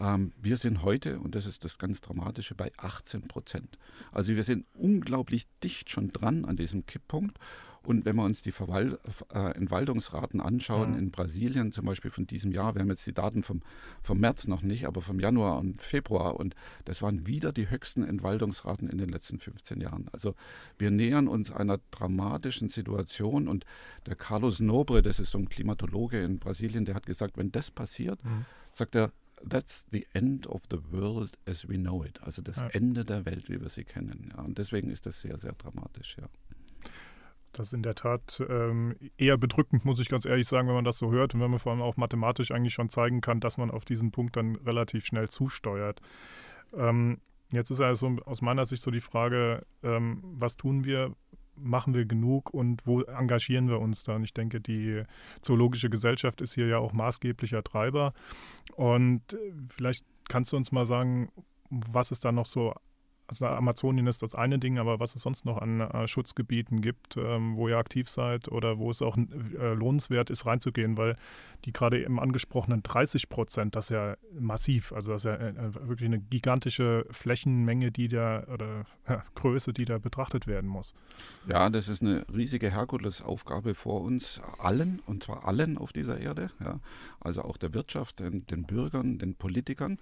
ähm, 0.00 0.32
wir 0.40 0.56
sind 0.56 0.82
heute, 0.82 1.18
und 1.20 1.34
das 1.34 1.46
ist 1.46 1.64
das 1.64 1.78
ganz 1.78 2.00
Dramatische, 2.00 2.54
bei 2.54 2.70
18 2.76 3.22
Prozent. 3.28 3.78
Also 4.12 4.34
wir 4.34 4.44
sind 4.44 4.66
unglaublich 4.74 5.46
dicht 5.62 5.90
schon 5.90 6.12
dran 6.12 6.44
an 6.44 6.56
diesem 6.56 6.86
Kipppunkt. 6.86 7.38
Und 7.82 8.04
wenn 8.04 8.16
wir 8.16 8.24
uns 8.24 8.42
die 8.42 8.50
Verwal 8.50 8.98
äh, 9.32 9.52
Entwaldungsraten 9.52 10.40
anschauen, 10.40 10.94
ja. 10.94 10.98
in 10.98 11.12
Brasilien 11.12 11.70
zum 11.70 11.86
Beispiel 11.86 12.10
von 12.10 12.26
diesem 12.26 12.50
Jahr, 12.50 12.74
wir 12.74 12.82
haben 12.82 12.88
jetzt 12.88 13.06
die 13.06 13.14
Daten 13.14 13.44
vom, 13.44 13.62
vom 14.02 14.18
März 14.18 14.48
noch 14.48 14.62
nicht, 14.62 14.86
aber 14.86 15.00
vom 15.02 15.20
Januar 15.20 15.58
und 15.58 15.80
Februar, 15.80 16.34
und 16.34 16.56
das 16.84 17.00
waren 17.00 17.28
wieder 17.28 17.52
die 17.52 17.70
höchsten 17.70 18.02
Entwaldungsraten 18.02 18.90
in 18.90 18.98
den 18.98 19.08
letzten 19.08 19.38
15 19.38 19.80
Jahren. 19.80 20.08
Also 20.10 20.34
wir 20.78 20.90
nähern 20.90 21.28
uns 21.28 21.52
einer 21.52 21.78
dramatischen 21.92 22.68
Situation 22.68 23.46
und 23.46 23.64
der 24.04 24.16
Carlos 24.16 24.58
Nobre, 24.58 25.00
das 25.00 25.20
ist 25.20 25.30
so 25.30 25.38
ein 25.38 25.48
Klimatologe 25.48 26.20
in 26.20 26.40
Brasilien, 26.40 26.86
der 26.86 26.96
hat 26.96 27.06
gesagt, 27.06 27.38
wenn 27.38 27.52
das 27.52 27.70
passiert, 27.70 28.22
mhm. 28.24 28.46
sagt 28.72 28.96
er, 28.96 29.12
that's 29.44 29.86
the 29.90 30.06
end 30.14 30.46
of 30.46 30.62
the 30.70 30.78
world 30.90 31.38
as 31.46 31.68
we 31.68 31.76
know 31.76 32.04
it. 32.04 32.22
Also 32.22 32.42
das 32.42 32.56
ja. 32.56 32.68
Ende 32.68 33.04
der 33.04 33.24
Welt, 33.24 33.48
wie 33.48 33.60
wir 33.60 33.68
sie 33.68 33.84
kennen. 33.84 34.32
Ja. 34.36 34.42
Und 34.42 34.58
deswegen 34.58 34.90
ist 34.90 35.06
das 35.06 35.20
sehr, 35.20 35.38
sehr 35.38 35.52
dramatisch, 35.52 36.16
ja. 36.18 36.28
Das 37.52 37.68
ist 37.68 37.72
in 37.72 37.82
der 37.82 37.94
Tat 37.94 38.44
ähm, 38.50 38.96
eher 39.16 39.38
bedrückend, 39.38 39.86
muss 39.86 39.98
ich 39.98 40.10
ganz 40.10 40.26
ehrlich 40.26 40.46
sagen, 40.46 40.68
wenn 40.68 40.74
man 40.74 40.84
das 40.84 40.98
so 40.98 41.10
hört 41.10 41.34
und 41.34 41.40
wenn 41.40 41.50
man 41.50 41.58
vor 41.58 41.72
allem 41.72 41.80
auch 41.80 41.96
mathematisch 41.96 42.50
eigentlich 42.50 42.74
schon 42.74 42.90
zeigen 42.90 43.22
kann, 43.22 43.40
dass 43.40 43.56
man 43.56 43.70
auf 43.70 43.86
diesen 43.86 44.10
Punkt 44.10 44.36
dann 44.36 44.56
relativ 44.56 45.06
schnell 45.06 45.30
zusteuert. 45.30 46.02
Ähm, 46.74 47.18
jetzt 47.52 47.70
ist 47.70 47.80
also 47.80 48.08
aus 48.26 48.42
meiner 48.42 48.66
Sicht 48.66 48.82
so 48.82 48.90
die 48.90 49.00
Frage, 49.00 49.64
ähm, 49.82 50.20
was 50.22 50.58
tun 50.58 50.84
wir, 50.84 51.14
machen 51.56 51.94
wir 51.94 52.04
genug 52.04 52.52
und 52.52 52.86
wo 52.86 53.02
engagieren 53.02 53.68
wir 53.68 53.80
uns 53.80 54.04
da? 54.04 54.16
Und 54.16 54.24
ich 54.24 54.34
denke, 54.34 54.60
die 54.60 55.02
Zoologische 55.40 55.90
Gesellschaft 55.90 56.40
ist 56.40 56.54
hier 56.54 56.66
ja 56.66 56.78
auch 56.78 56.92
maßgeblicher 56.92 57.62
Treiber. 57.62 58.12
Und 58.74 59.32
äh, 59.32 59.52
vielleicht 59.68 60.04
kannst 60.28 60.52
du 60.52 60.56
uns 60.56 60.72
mal 60.72 60.86
sagen, 60.86 61.30
was 61.70 62.10
es 62.10 62.20
da 62.20 62.32
noch 62.32 62.46
so 62.46 62.74
also 63.28 63.46
Amazonien 63.46 64.06
ist 64.06 64.22
das 64.22 64.34
eine 64.34 64.58
Ding, 64.58 64.78
aber 64.78 65.00
was 65.00 65.14
es 65.14 65.22
sonst 65.22 65.44
noch 65.44 65.58
an 65.58 65.80
äh, 65.80 66.06
Schutzgebieten 66.06 66.80
gibt, 66.80 67.16
ähm, 67.16 67.56
wo 67.56 67.68
ihr 67.68 67.78
aktiv 67.78 68.08
seid 68.08 68.48
oder 68.48 68.78
wo 68.78 68.90
es 68.90 69.02
auch 69.02 69.16
äh, 69.16 69.74
lohnenswert 69.74 70.30
ist, 70.30 70.46
reinzugehen, 70.46 70.96
weil 70.96 71.16
die 71.64 71.72
gerade 71.72 72.00
eben 72.02 72.20
angesprochenen 72.20 72.82
30 72.82 73.28
Prozent, 73.28 73.74
das 73.74 73.86
ist 73.86 73.90
ja 73.90 74.16
massiv, 74.38 74.92
also 74.92 75.12
das 75.12 75.24
ist 75.24 75.30
ja 75.30 75.34
äh, 75.34 75.48
äh, 75.48 75.88
wirklich 75.88 76.06
eine 76.06 76.20
gigantische 76.20 77.06
Flächenmenge, 77.10 77.90
die 77.90 78.08
da 78.08 78.44
oder 78.52 78.84
ja, 79.08 79.24
Größe, 79.34 79.72
die 79.72 79.84
da 79.84 79.98
betrachtet 79.98 80.46
werden 80.46 80.68
muss. 80.68 80.94
Ja, 81.48 81.68
das 81.70 81.88
ist 81.88 82.02
eine 82.02 82.24
riesige 82.32 82.70
Herkulesaufgabe 82.70 83.74
vor 83.74 84.02
uns 84.02 84.40
allen, 84.58 85.00
und 85.06 85.24
zwar 85.24 85.46
allen 85.46 85.78
auf 85.78 85.92
dieser 85.92 86.18
Erde, 86.20 86.50
ja, 86.60 86.80
also 87.20 87.42
auch 87.42 87.56
der 87.56 87.74
Wirtschaft, 87.74 88.20
den, 88.20 88.46
den 88.46 88.64
Bürgern, 88.64 89.18
den 89.18 89.34
Politikern. 89.34 89.98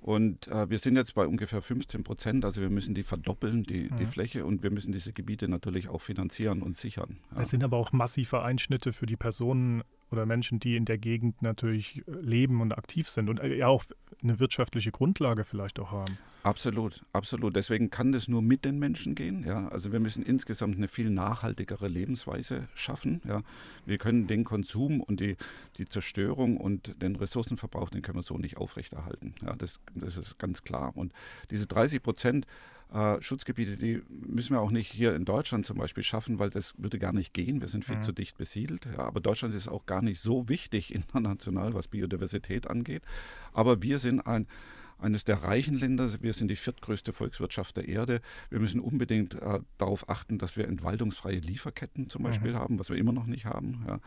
Und 0.00 0.48
äh, 0.48 0.70
wir 0.70 0.78
sind 0.78 0.96
jetzt 0.96 1.14
bei 1.14 1.26
ungefähr 1.26 1.62
15 1.62 2.04
Prozent, 2.04 2.44
also 2.44 2.60
wir 2.60 2.70
müssen 2.70 2.94
die 2.94 3.02
verdoppeln, 3.02 3.64
die, 3.64 3.90
mhm. 3.90 3.96
die 3.96 4.06
Fläche, 4.06 4.44
und 4.44 4.62
wir 4.62 4.70
müssen 4.70 4.92
diese 4.92 5.12
Gebiete 5.12 5.48
natürlich 5.48 5.88
auch 5.88 6.00
finanzieren 6.00 6.62
und 6.62 6.76
sichern. 6.76 7.18
Ja. 7.34 7.42
Es 7.42 7.50
sind 7.50 7.64
aber 7.64 7.76
auch 7.76 7.92
massive 7.92 8.42
Einschnitte 8.42 8.92
für 8.92 9.06
die 9.06 9.16
Personen 9.16 9.82
oder 10.10 10.24
Menschen, 10.24 10.60
die 10.60 10.76
in 10.76 10.84
der 10.84 10.98
Gegend 10.98 11.42
natürlich 11.42 12.02
leben 12.06 12.60
und 12.60 12.72
aktiv 12.72 13.08
sind 13.08 13.28
und 13.28 13.42
ja 13.42 13.66
auch 13.66 13.84
eine 14.22 14.38
wirtschaftliche 14.38 14.92
Grundlage 14.92 15.44
vielleicht 15.44 15.80
auch 15.80 15.90
haben. 15.90 16.18
Absolut, 16.46 17.04
absolut. 17.12 17.56
Deswegen 17.56 17.90
kann 17.90 18.12
das 18.12 18.28
nur 18.28 18.40
mit 18.40 18.64
den 18.64 18.78
Menschen 18.78 19.16
gehen. 19.16 19.44
Ja? 19.44 19.66
Also 19.66 19.90
wir 19.90 19.98
müssen 19.98 20.22
insgesamt 20.22 20.76
eine 20.76 20.86
viel 20.86 21.10
nachhaltigere 21.10 21.88
Lebensweise 21.88 22.68
schaffen. 22.76 23.20
Ja? 23.26 23.42
Wir 23.84 23.98
können 23.98 24.28
den 24.28 24.44
Konsum 24.44 25.00
und 25.00 25.18
die, 25.18 25.36
die 25.76 25.86
Zerstörung 25.88 26.56
und 26.56 27.02
den 27.02 27.16
Ressourcenverbrauch, 27.16 27.90
den 27.90 28.02
können 28.02 28.18
wir 28.18 28.22
so 28.22 28.38
nicht 28.38 28.58
aufrechterhalten. 28.58 29.34
Ja? 29.42 29.56
Das, 29.56 29.80
das 29.96 30.18
ist 30.18 30.38
ganz 30.38 30.62
klar. 30.62 30.96
Und 30.96 31.12
diese 31.50 31.66
30 31.66 32.00
Prozent 32.00 32.46
äh, 32.92 33.20
Schutzgebiete, 33.20 33.76
die 33.76 34.02
müssen 34.08 34.54
wir 34.54 34.60
auch 34.60 34.70
nicht 34.70 34.92
hier 34.92 35.16
in 35.16 35.24
Deutschland 35.24 35.66
zum 35.66 35.78
Beispiel 35.78 36.04
schaffen, 36.04 36.38
weil 36.38 36.50
das 36.50 36.74
würde 36.78 37.00
gar 37.00 37.12
nicht 37.12 37.34
gehen. 37.34 37.60
Wir 37.60 37.66
sind 37.66 37.84
viel 37.84 37.96
mhm. 37.96 38.02
zu 38.04 38.12
dicht 38.12 38.38
besiedelt. 38.38 38.86
Ja, 38.86 39.00
aber 39.00 39.18
Deutschland 39.18 39.52
ist 39.52 39.66
auch 39.66 39.84
gar 39.86 40.00
nicht 40.00 40.22
so 40.22 40.48
wichtig 40.48 40.94
international, 40.94 41.74
was 41.74 41.88
Biodiversität 41.88 42.68
angeht. 42.68 43.02
Aber 43.52 43.82
wir 43.82 43.98
sind 43.98 44.20
ein 44.20 44.46
eines 44.98 45.24
der 45.24 45.42
reichen 45.42 45.78
Länder. 45.78 46.10
Wir 46.22 46.32
sind 46.32 46.48
die 46.48 46.56
viertgrößte 46.56 47.12
Volkswirtschaft 47.12 47.76
der 47.76 47.88
Erde. 47.88 48.20
Wir 48.50 48.60
müssen 48.60 48.80
unbedingt 48.80 49.34
äh, 49.34 49.60
darauf 49.78 50.08
achten, 50.08 50.38
dass 50.38 50.56
wir 50.56 50.66
entwaldungsfreie 50.66 51.38
Lieferketten 51.38 52.08
zum 52.08 52.22
Beispiel 52.22 52.52
mhm. 52.52 52.56
haben, 52.56 52.78
was 52.78 52.90
wir 52.90 52.96
immer 52.96 53.12
noch 53.12 53.26
nicht 53.26 53.44
haben. 53.44 53.84
Ja. 53.86 54.00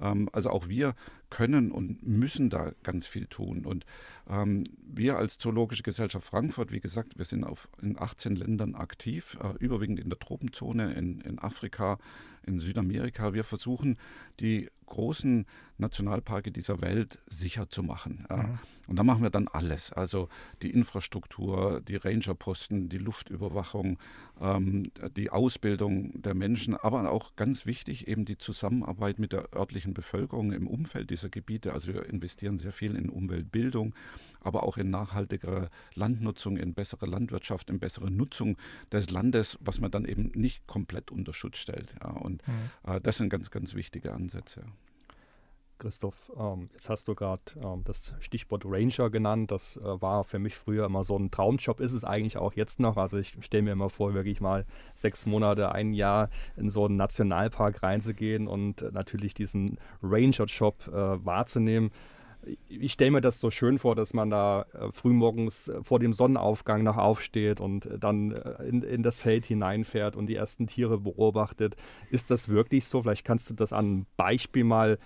Ähm, 0.00 0.28
also 0.32 0.50
auch 0.50 0.68
wir 0.68 0.94
können 1.30 1.72
und 1.72 2.06
müssen 2.06 2.50
da 2.50 2.72
ganz 2.82 3.06
viel 3.06 3.26
tun. 3.26 3.64
Und 3.64 3.84
ähm, 4.28 4.64
wir 4.86 5.16
als 5.16 5.38
Zoologische 5.38 5.82
Gesellschaft 5.82 6.26
Frankfurt, 6.26 6.72
wie 6.72 6.80
gesagt, 6.80 7.18
wir 7.18 7.24
sind 7.24 7.44
auf, 7.44 7.68
in 7.82 7.98
18 7.98 8.36
Ländern 8.36 8.74
aktiv, 8.74 9.36
äh, 9.42 9.56
überwiegend 9.58 10.00
in 10.00 10.08
der 10.08 10.18
Tropenzone, 10.18 10.94
in, 10.94 11.20
in 11.22 11.38
Afrika, 11.38 11.98
in 12.44 12.60
Südamerika. 12.60 13.34
Wir 13.34 13.44
versuchen, 13.44 13.98
die 14.40 14.70
großen 14.86 15.46
Nationalparke 15.78 16.50
dieser 16.52 16.80
Welt 16.80 17.18
sicher 17.28 17.68
zu 17.68 17.82
machen. 17.82 18.26
Ja. 18.30 18.36
Mhm. 18.36 18.58
Und 18.86 18.96
da 18.96 19.02
machen 19.02 19.22
wir 19.22 19.30
dann 19.30 19.48
alles. 19.48 19.92
Also 19.92 20.28
die 20.62 20.70
Infrastruktur, 20.70 21.80
die 21.80 21.96
Rangerposten, 21.96 22.88
die 22.88 22.98
Luftüberwachung, 22.98 23.98
ähm, 24.40 24.90
die 25.16 25.30
Ausbildung 25.30 26.22
der 26.22 26.34
Menschen, 26.34 26.76
aber 26.76 27.10
auch 27.10 27.34
ganz 27.36 27.66
wichtig 27.66 28.06
eben 28.06 28.24
die 28.24 28.38
Zusammenarbeit 28.38 29.18
mit 29.18 29.32
der 29.32 29.52
örtlichen 29.54 29.92
Bevölkerung 29.92 30.52
im 30.52 30.68
Umfeld 30.68 31.10
dieser 31.10 31.28
Gebiete. 31.28 31.72
Also 31.72 31.92
wir 31.92 32.06
investieren 32.06 32.58
sehr 32.58 32.72
viel 32.72 32.94
in 32.94 33.10
Umweltbildung, 33.10 33.94
aber 34.40 34.62
auch 34.62 34.76
in 34.76 34.90
nachhaltigere 34.90 35.68
Landnutzung, 35.94 36.56
in 36.56 36.74
bessere 36.74 37.06
Landwirtschaft, 37.06 37.70
in 37.70 37.80
bessere 37.80 38.10
Nutzung 38.10 38.56
des 38.92 39.10
Landes, 39.10 39.58
was 39.60 39.80
man 39.80 39.90
dann 39.90 40.04
eben 40.04 40.30
nicht 40.34 40.66
komplett 40.68 41.10
unter 41.10 41.32
Schutz 41.32 41.56
stellt. 41.56 41.94
Ja. 42.00 42.10
Und 42.10 42.46
mhm. 42.46 42.70
äh, 42.84 43.00
das 43.00 43.16
sind 43.16 43.30
ganz, 43.30 43.50
ganz 43.50 43.74
wichtige 43.74 44.12
Ansätze. 44.12 44.64
Christoph, 45.78 46.32
ähm, 46.38 46.70
jetzt 46.72 46.88
hast 46.88 47.08
du 47.08 47.14
gerade 47.14 47.42
ähm, 47.62 47.82
das 47.84 48.14
Stichwort 48.20 48.64
Ranger 48.64 49.10
genannt. 49.10 49.50
Das 49.50 49.76
äh, 49.76 50.00
war 50.00 50.24
für 50.24 50.38
mich 50.38 50.56
früher 50.56 50.86
immer 50.86 51.04
so 51.04 51.16
ein 51.18 51.30
Traumjob, 51.30 51.80
ist 51.80 51.92
es 51.92 52.04
eigentlich 52.04 52.38
auch 52.38 52.54
jetzt 52.54 52.80
noch. 52.80 52.96
Also 52.96 53.18
ich 53.18 53.36
stelle 53.40 53.64
mir 53.64 53.72
immer 53.72 53.90
vor, 53.90 54.14
wirklich 54.14 54.40
mal 54.40 54.64
sechs 54.94 55.26
Monate, 55.26 55.72
ein 55.72 55.92
Jahr 55.92 56.30
in 56.56 56.70
so 56.70 56.86
einen 56.86 56.96
Nationalpark 56.96 57.82
reinzugehen 57.82 58.48
und 58.48 58.82
äh, 58.82 58.90
natürlich 58.90 59.34
diesen 59.34 59.78
Ranger-Job 60.02 60.88
äh, 60.88 61.24
wahrzunehmen. 61.24 61.90
Ich 62.68 62.92
stelle 62.92 63.10
mir 63.10 63.20
das 63.20 63.40
so 63.40 63.50
schön 63.50 63.78
vor, 63.78 63.96
dass 63.96 64.14
man 64.14 64.30
da 64.30 64.66
äh, 64.72 64.90
frühmorgens 64.92 65.68
äh, 65.68 65.82
vor 65.82 65.98
dem 65.98 66.12
Sonnenaufgang 66.12 66.84
noch 66.84 66.96
aufsteht 66.96 67.60
und 67.60 67.86
äh, 67.86 67.98
dann 67.98 68.30
in, 68.66 68.82
in 68.82 69.02
das 69.02 69.20
Feld 69.20 69.46
hineinfährt 69.46 70.16
und 70.16 70.26
die 70.26 70.36
ersten 70.36 70.66
Tiere 70.66 70.98
beobachtet. 70.98 71.76
Ist 72.10 72.30
das 72.30 72.48
wirklich 72.48 72.86
so? 72.86 73.02
Vielleicht 73.02 73.24
kannst 73.24 73.50
du 73.50 73.54
das 73.54 73.72
an 73.72 73.84
einem 73.84 74.06
Beispiel 74.16 74.64
mal 74.64 74.98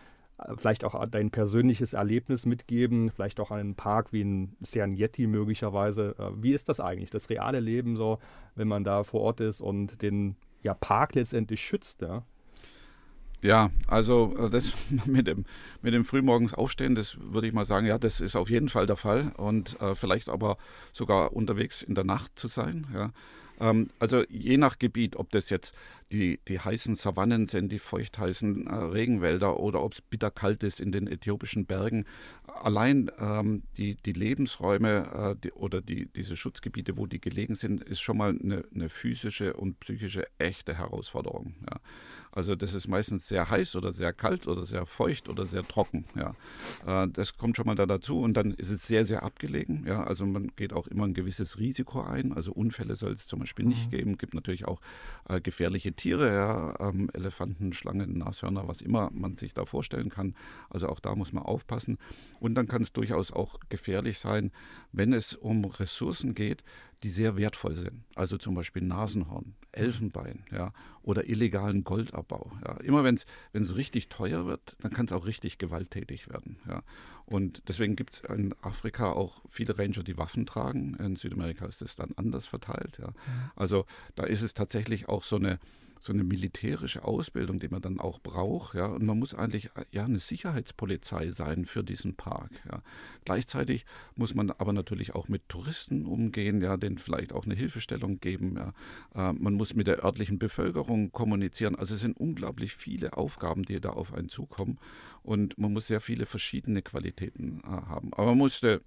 vielleicht 0.57 0.85
auch 0.85 1.07
dein 1.07 1.31
persönliches 1.31 1.93
Erlebnis 1.93 2.47
mitgeben, 2.47 3.11
vielleicht 3.11 3.41
auch 3.41 3.51
einen 3.51 3.75
Park 3.75 4.13
wie 4.13 4.23
ein 4.23 4.57
Serengeti 4.61 5.27
möglicherweise. 5.27 6.15
Äh, 6.19 6.43
wie 6.43 6.53
ist 6.53 6.69
das 6.69 6.81
eigentlich, 6.81 7.11
das 7.11 7.31
reale 7.31 7.61
Leben 7.61 7.97
so, 7.97 8.19
wenn 8.55 8.69
man 8.69 8.85
da 8.85 9.05
vor 9.05 9.21
Ort 9.21 9.41
ist 9.41 9.61
und 9.61 10.03
den 10.03 10.37
ja, 10.63 10.75
Park 10.75 11.15
letztendlich 11.15 11.61
schützt? 11.61 12.03
Ja? 12.03 12.25
Ja, 13.43 13.71
also 13.87 14.35
äh, 14.39 14.51
das 14.51 14.75
mit 15.07 15.27
dem, 15.27 15.45
mit 15.83 15.95
dem 15.95 16.05
frühmorgens 16.05 16.55
Aufstehen, 16.55 16.95
das 16.95 17.17
würde 17.21 17.47
ich 17.47 17.53
mal 17.53 17.65
sagen, 17.65 17.87
ja, 17.87 17.99
das 17.99 18.21
ist 18.21 18.37
auf 18.37 18.51
jeden 18.51 18.69
Fall 18.69 18.87
der 18.87 18.97
Fall 18.97 19.33
und 19.37 19.81
äh, 19.81 19.95
vielleicht 19.95 20.29
aber 20.29 20.59
sogar 20.93 21.33
unterwegs 21.33 21.83
in 21.83 21.95
der 21.95 22.05
Nacht 22.05 22.39
zu 22.39 22.49
sein. 22.49 22.87
Ja. 22.93 23.13
Ähm, 23.61 23.89
also 23.99 24.25
je 24.29 24.57
nach 24.57 24.79
Gebiet, 24.79 25.17
ob 25.17 25.31
das 25.31 25.51
jetzt 25.51 25.75
die, 26.11 26.41
die 26.49 26.59
heißen 26.59 26.97
Savannen 26.97 27.47
sind, 27.47 27.71
die 27.71 27.79
feuchtheißen 27.79 28.67
äh, 28.67 28.75
Regenwälder 28.75 29.61
oder 29.61 29.83
ob 29.83 29.93
es 29.93 30.01
bitterkalt 30.03 30.63
ist 30.63 30.81
in 30.81 30.91
den 30.91 31.07
äthiopischen 31.07 31.67
Bergen. 31.67 32.05
Allein 32.47 33.11
ähm, 33.19 33.63
die, 33.77 33.95
die 33.95 34.13
Lebensräume 34.13 35.37
äh, 35.37 35.41
die, 35.41 35.53
oder 35.53 35.81
die, 35.81 36.07
diese 36.07 36.37
Schutzgebiete, 36.37 36.97
wo 36.97 37.07
die 37.07 37.21
gelegen 37.21 37.55
sind, 37.55 37.83
ist 37.85 38.01
schon 38.01 38.17
mal 38.17 38.31
eine, 38.31 38.65
eine 38.75 38.89
physische 38.89 39.53
und 39.53 39.79
psychische 39.81 40.27
echte 40.39 40.77
Herausforderung. 40.79 41.55
Ja. 41.71 41.81
Also 42.33 42.55
das 42.55 42.75
ist 42.75 42.87
meistens 42.87 43.29
sehr 43.29 43.51
heiß 43.51 43.75
oder 43.77 43.93
sehr 43.93 44.13
kalt 44.13 44.47
oder 44.47 44.65
sehr 44.65 44.87
feucht 44.87 45.29
oder 45.29 45.47
sehr 45.47 45.67
trocken. 45.67 46.05
Ja. 46.15 46.35
Äh, 46.87 47.09
das 47.09 47.37
kommt 47.37 47.57
schon 47.57 47.67
mal 47.67 47.75
da 47.75 47.87
dazu 47.87 48.21
und 48.21 48.35
dann 48.35 48.53
ist 48.53 48.71
es 48.71 48.87
sehr, 48.87 49.05
sehr 49.05 49.23
abgelegen. 49.23 49.85
Ja. 49.87 50.05
Also 50.05 50.27
man 50.27 50.53
geht 50.55 50.73
auch 50.73 50.87
immer 50.87 51.05
ein 51.05 51.15
gewisses 51.15 51.59
Risiko 51.59 52.03
ein. 52.03 52.33
Also 52.33 52.53
Unfälle 52.53 52.95
soll 52.95 53.13
es 53.13 53.27
zum 53.27 53.41
Beispiel 53.41 53.65
nicht 53.65 53.87
mhm. 53.87 53.91
geben. 53.91 54.13
Es 54.13 54.19
gibt 54.19 54.35
natürlich 54.35 54.67
auch 54.67 54.81
äh, 55.29 55.41
gefährliche 55.41 55.93
Tiere, 55.93 56.33
ja. 56.33 56.89
ähm, 56.89 57.11
Elefanten, 57.15 57.73
Schlangen, 57.73 58.19
Nashörner, 58.19 58.69
was 58.69 58.81
immer 58.81 59.11
man 59.13 59.37
sich 59.37 59.53
da 59.55 59.65
vorstellen 59.65 60.09
kann. 60.09 60.35
Also 60.69 60.89
auch 60.89 61.01
da 61.01 61.15
muss 61.17 61.33
man 61.33 61.43
aufpassen. 61.43 61.99
Und 62.39 62.55
dann 62.55 62.69
kann 62.69 62.83
es 62.83 62.93
durchaus 62.93 63.33
auch 63.33 63.59
gefährlich 63.69 64.19
sein, 64.19 64.53
wenn 64.93 65.13
es 65.13 65.35
um 65.35 65.65
Ressourcen 65.65 66.35
geht, 66.35 66.65
die 67.03 67.09
sehr 67.09 67.37
wertvoll 67.37 67.77
sind. 67.77 68.05
Also 68.15 68.37
zum 68.37 68.55
Beispiel 68.55 68.83
Nasenhorn, 68.83 69.55
Elfenbein 69.73 70.45
ja, 70.51 70.73
oder 71.03 71.29
illegalen 71.29 71.83
Goldabbau. 71.85 72.53
Ja. 72.65 72.77
Immer 72.79 73.05
wenn 73.05 73.15
es 73.15 73.77
richtig 73.77 74.09
teuer 74.09 74.47
wird, 74.47 74.77
dann 74.81 74.93
kann 74.93 75.07
es 75.07 75.13
auch 75.13 75.25
richtig 75.25 75.59
gewalttätig 75.59 76.29
werden. 76.29 76.59
Ja. 76.69 76.83
Und 77.27 77.63
deswegen 77.69 77.97
gibt 77.97 78.15
es 78.15 78.21
in 78.21 78.55
Afrika 78.61 79.13
auch 79.13 79.41
viele 79.49 79.79
Ranger, 79.79 80.03
die 80.03 80.19
Waffen 80.19 80.47
tragen. 80.47 80.95
In 80.97 81.17
Südamerika 81.17 81.67
ist 81.67 81.81
das 81.81 81.97
dann 81.97 82.11
anders 82.17 82.47
verteilt. 82.47 82.99
Ja. 82.99 83.13
Also 83.57 83.87
da 84.15 84.25
ist 84.25 84.43
es 84.43 84.53
tatsächlich 84.53 85.09
auch 85.09 85.25
so 85.25 85.37
eine 85.37 85.59
so 86.01 86.15
eine 86.15 86.25
militärische 86.25 87.05
Ausbildung, 87.05 87.61
die 87.61 87.69
man 87.69 87.83
dann 87.83 88.01
auch 88.01 88.19
braucht. 88.21 88.75
Ja? 88.75 88.87
Und 88.87 89.05
man 89.05 89.19
muss 89.19 89.35
eigentlich 89.35 89.71
ja, 89.93 90.05
eine 90.05 90.19
Sicherheitspolizei 90.19 91.31
sein 91.31 91.67
für 91.67 91.85
diesen 91.85 92.15
Park. 92.15 92.51
Ja? 92.71 92.83
Gleichzeitig 93.27 93.85
muss 94.17 94.35
man 94.35 94.51
aber 94.51 94.73
natürlich 94.73 95.15
auch 95.15 95.29
mit 95.29 95.49
Touristen 95.49 96.07
umgehen, 96.07 96.63
ja, 96.63 96.79
denen 96.79 96.97
vielleicht 96.97 97.35
auch 97.35 97.45
eine 97.45 97.55
Hilfestellung 97.55 98.19
geben. 98.19 98.57
Ja? 98.57 98.73
Äh, 99.31 99.35
man 99.35 99.55
muss 99.55 99.75
mit 99.75 99.87
der 99.87 100.03
örtlichen 100.03 100.39
Bevölkerung 100.39 101.13
kommunizieren. 101.13 101.77
Also 101.77 101.95
es 101.95 102.01
sind 102.01 102.17
unglaublich 102.17 102.75
viele 102.75 103.19
Aufgaben, 103.19 103.65
die 103.65 103.79
da 103.79 103.91
auf 103.91 104.15
einen 104.15 104.31
zukommen. 104.31 104.79
Und 105.23 105.59
man 105.59 105.73
muss 105.73 105.87
sehr 105.87 106.01
viele 106.01 106.25
verschiedene 106.25 106.81
Qualitäten 106.81 107.61
äh, 107.65 107.69
haben. 107.69 108.15
Aber 108.15 108.29
man 108.29 108.39
musste 108.39 108.81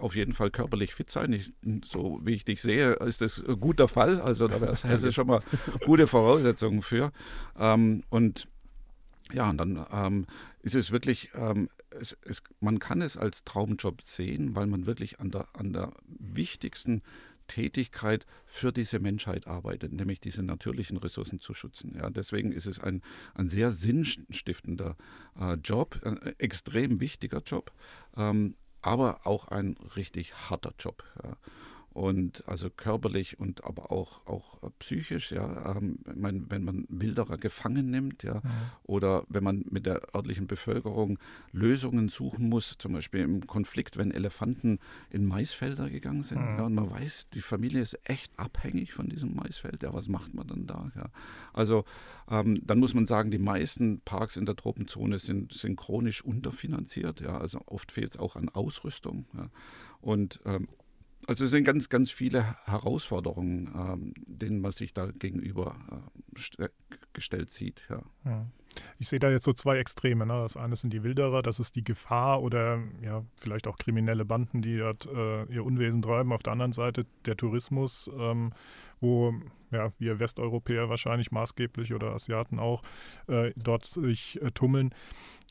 auf 0.00 0.14
jeden 0.14 0.32
Fall 0.32 0.50
körperlich 0.50 0.94
fit 0.94 1.10
sein. 1.10 1.32
Ich, 1.32 1.52
so 1.84 2.20
wie 2.22 2.34
ich 2.34 2.44
dich 2.44 2.62
sehe, 2.62 2.94
ist 2.94 3.20
das 3.20 3.42
ein 3.46 3.60
guter 3.60 3.88
Fall. 3.88 4.20
Also 4.20 4.48
da 4.48 4.60
wäre 4.60 4.72
es 4.72 5.14
schon 5.14 5.26
mal 5.26 5.42
gute 5.84 6.06
Voraussetzungen 6.06 6.82
für. 6.82 7.12
Ähm, 7.58 8.02
und 8.10 8.48
ja, 9.32 9.50
und 9.50 9.58
dann 9.58 9.84
ähm, 9.92 10.26
ist 10.62 10.74
es 10.74 10.92
wirklich, 10.92 11.30
ähm, 11.34 11.68
es, 11.90 12.16
es, 12.22 12.42
man 12.60 12.78
kann 12.78 13.02
es 13.02 13.16
als 13.16 13.44
Traumjob 13.44 14.02
sehen, 14.02 14.54
weil 14.54 14.66
man 14.66 14.86
wirklich 14.86 15.18
an 15.20 15.30
der, 15.30 15.48
an 15.54 15.72
der 15.72 15.92
wichtigsten 16.06 17.02
Tätigkeit 17.46 18.26
für 18.44 18.72
diese 18.72 18.98
Menschheit 18.98 19.46
arbeitet, 19.46 19.92
nämlich 19.92 20.20
diese 20.20 20.42
natürlichen 20.42 20.96
Ressourcen 20.96 21.40
zu 21.40 21.54
schützen. 21.54 21.94
Ja, 21.96 22.10
deswegen 22.10 22.52
ist 22.52 22.66
es 22.66 22.80
ein, 22.80 23.02
ein 23.34 23.48
sehr 23.48 23.70
sinnstiftender 23.70 24.96
äh, 25.38 25.54
Job, 25.54 26.00
ein 26.04 26.18
extrem 26.38 27.00
wichtiger 27.00 27.42
Job. 27.44 27.72
Ähm, 28.16 28.54
aber 28.86 29.20
auch 29.24 29.48
ein 29.48 29.76
richtig 29.96 30.34
harter 30.48 30.72
Job. 30.78 31.04
Ja 31.22 31.36
und 31.96 32.46
also 32.46 32.68
körperlich 32.68 33.40
und 33.40 33.64
aber 33.64 33.90
auch, 33.90 34.26
auch 34.26 34.58
psychisch, 34.80 35.32
ja, 35.32 35.74
ähm, 35.74 35.98
meine, 36.14 36.44
wenn 36.50 36.62
man 36.62 36.84
Wilderer 36.90 37.38
gefangen 37.38 37.90
nimmt, 37.90 38.22
ja, 38.22 38.34
mhm. 38.34 38.50
oder 38.82 39.24
wenn 39.30 39.42
man 39.42 39.64
mit 39.70 39.86
der 39.86 40.14
örtlichen 40.14 40.46
Bevölkerung 40.46 41.18
Lösungen 41.52 42.10
suchen 42.10 42.50
muss, 42.50 42.76
zum 42.78 42.92
Beispiel 42.92 43.22
im 43.22 43.46
Konflikt, 43.46 43.96
wenn 43.96 44.10
Elefanten 44.10 44.78
in 45.08 45.24
Maisfelder 45.24 45.88
gegangen 45.88 46.22
sind, 46.22 46.42
mhm. 46.42 46.58
ja, 46.58 46.64
und 46.64 46.74
man 46.74 46.90
weiß, 46.90 47.28
die 47.32 47.40
Familie 47.40 47.80
ist 47.80 47.98
echt 48.04 48.38
abhängig 48.38 48.92
von 48.92 49.08
diesem 49.08 49.34
Maisfeld, 49.34 49.82
ja, 49.82 49.94
was 49.94 50.08
macht 50.08 50.34
man 50.34 50.46
dann 50.46 50.66
da? 50.66 50.92
Ja? 50.96 51.08
Also 51.54 51.86
ähm, 52.28 52.60
dann 52.66 52.78
muss 52.78 52.92
man 52.92 53.06
sagen, 53.06 53.30
die 53.30 53.38
meisten 53.38 54.02
Parks 54.02 54.36
in 54.36 54.44
der 54.44 54.56
Tropenzone 54.56 55.18
sind, 55.18 55.54
sind 55.54 55.76
chronisch 55.76 56.22
unterfinanziert, 56.22 57.22
ja, 57.22 57.38
also 57.38 57.62
oft 57.64 57.90
fehlt 57.90 58.10
es 58.10 58.18
auch 58.18 58.36
an 58.36 58.50
Ausrüstung, 58.50 59.24
ja, 59.34 59.48
und 60.02 60.40
ähm, 60.44 60.68
also 61.26 61.44
es 61.44 61.50
sind 61.50 61.64
ganz, 61.64 61.88
ganz 61.88 62.10
viele 62.10 62.56
Herausforderungen, 62.66 63.70
ähm, 63.74 64.14
denen 64.26 64.60
man 64.60 64.72
sich 64.72 64.92
da 64.92 65.06
gegenüber 65.06 65.76
äh, 66.58 66.68
gestellt 67.12 67.50
sieht. 67.50 67.82
Ja. 67.88 68.46
Ich 68.98 69.08
sehe 69.08 69.18
da 69.18 69.30
jetzt 69.30 69.44
so 69.44 69.52
zwei 69.52 69.78
Extreme. 69.78 70.26
Ne? 70.26 70.34
Das 70.34 70.56
eine 70.56 70.76
sind 70.76 70.92
die 70.92 71.02
Wilderer, 71.02 71.42
das 71.42 71.58
ist 71.58 71.76
die 71.76 71.84
Gefahr 71.84 72.42
oder 72.42 72.78
ja, 73.02 73.24
vielleicht 73.36 73.66
auch 73.66 73.78
kriminelle 73.78 74.24
Banden, 74.24 74.62
die 74.62 74.78
dort 74.78 75.06
äh, 75.06 75.44
ihr 75.44 75.64
Unwesen 75.64 76.02
treiben. 76.02 76.32
Auf 76.32 76.42
der 76.42 76.52
anderen 76.52 76.72
Seite 76.72 77.06
der 77.24 77.36
Tourismus, 77.36 78.10
ähm, 78.18 78.52
wo 79.00 79.34
ja, 79.70 79.92
wir 79.98 80.18
Westeuropäer 80.18 80.88
wahrscheinlich 80.88 81.30
maßgeblich 81.30 81.92
oder 81.92 82.12
Asiaten 82.12 82.58
auch 82.58 82.82
äh, 83.28 83.52
dort 83.56 83.84
sich 83.84 84.40
äh, 84.42 84.50
tummeln. 84.50 84.94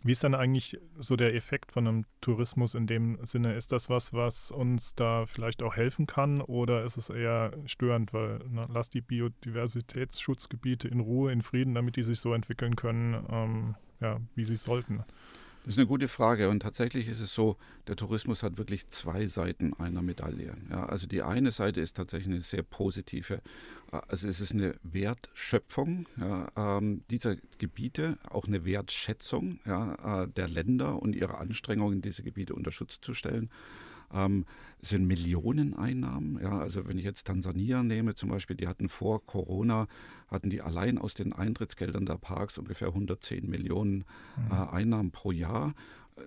Wie 0.04 0.12
ist 0.12 0.24
dann 0.24 0.36
eigentlich 0.36 0.78
so 1.00 1.15
der 1.15 1.34
Effekt 1.34 1.72
von 1.72 1.88
einem 1.88 2.06
Tourismus 2.22 2.76
in 2.76 2.86
dem 2.86 3.17
Sinne? 3.24 3.56
Ist 3.56 3.72
das 3.72 3.89
was, 3.89 4.13
was 4.13 4.52
uns 4.52 4.93
da 4.93 5.26
vielleicht 5.26 5.63
auch 5.63 5.76
helfen 5.76 6.06
kann 6.06 6.41
oder 6.41 6.84
ist 6.84 6.98
es 6.98 7.10
eher 7.10 7.52
störend, 7.65 8.13
weil 8.13 8.39
na, 8.50 8.67
lass 8.72 8.89
die 8.89 9.02
Biodiversitätsschutzgebiete 9.02 10.88
in 10.88 11.00
Ruhe, 11.00 11.32
in 11.32 11.41
Frieden, 11.41 11.74
damit 11.74 11.96
die 11.96 12.04
sich 12.04 12.20
so 12.20 12.34
entwickeln 12.34 12.76
können, 12.76 13.26
ähm, 13.32 13.76
ja, 14.00 14.20
wie 14.36 14.46
sie 14.46 14.58
sollten? 14.58 15.04
Das 15.65 15.73
ist 15.73 15.80
eine 15.80 15.88
gute 15.88 16.08
Frage. 16.08 16.49
Und 16.49 16.60
tatsächlich 16.60 17.08
ist 17.08 17.21
es 17.21 17.34
so, 17.34 17.58
der 17.88 17.95
Tourismus 17.95 18.43
hat 18.43 18.60
wirklich 18.60 18.88
zwei 18.89 19.25
Seiten 19.25 19.73
einer 19.73 20.04
Medaille. 20.04 20.54
Ja, 20.69 20.86
also 20.86 21.08
die 21.08 21.23
eine 21.23 21.51
Seite 21.51 21.82
ist 21.82 21.97
tatsächlich 21.97 22.32
eine 22.32 22.41
sehr 22.41 22.62
positive, 22.62 23.41
äh, 23.91 23.99
also 24.08 24.28
es 24.28 24.41
ist 24.41 24.51
eine 24.51 24.75
Wertschöpfung. 24.84 26.06
Ja, 26.17 26.51
ähm, 26.56 27.01
dieser 27.10 27.38
Gebiete, 27.58 28.19
auch 28.30 28.45
eine 28.45 28.63
Wertschätzung 28.63 29.60
ja, 29.65 30.23
äh, 30.23 30.28
der 30.28 30.47
Länder 30.47 31.01
und 31.01 31.15
ihre 31.15 31.39
Anstrengungen, 31.39 32.04
diese 32.04 32.21
Gebiete 32.21 32.54
unter 32.54 32.71
Schutz 32.71 33.01
zu 33.01 33.15
stellen 33.15 33.49
ähm, 34.13 34.46
sind 34.82 35.06
Millioneneinnahmen. 35.06 36.39
Ja, 36.41 36.60
also 36.60 36.88
wenn 36.88 36.98
ich 36.98 37.06
jetzt 37.06 37.26
Tansania 37.28 37.84
nehme 37.84 38.15
zum 38.15 38.30
Beispiel, 38.30 38.56
die 38.56 38.68
hatten 38.68 38.89
vor 38.89 39.26
Corona, 39.26 39.88
hatten 40.28 40.50
die 40.50 40.62
allein 40.62 40.98
aus 40.98 41.13
den 41.13 41.34
Eintrittsgeldern 41.34 42.06
der 42.06 42.18
Parks 42.18 42.58
ungefähr 42.58 42.89
110 42.89 43.50
Millionen 43.50 44.06
mhm. 44.38 44.52
äh, 44.52 44.54
Einnahmen 44.54 45.12
pro 45.12 45.32
Jahr. 45.32 45.74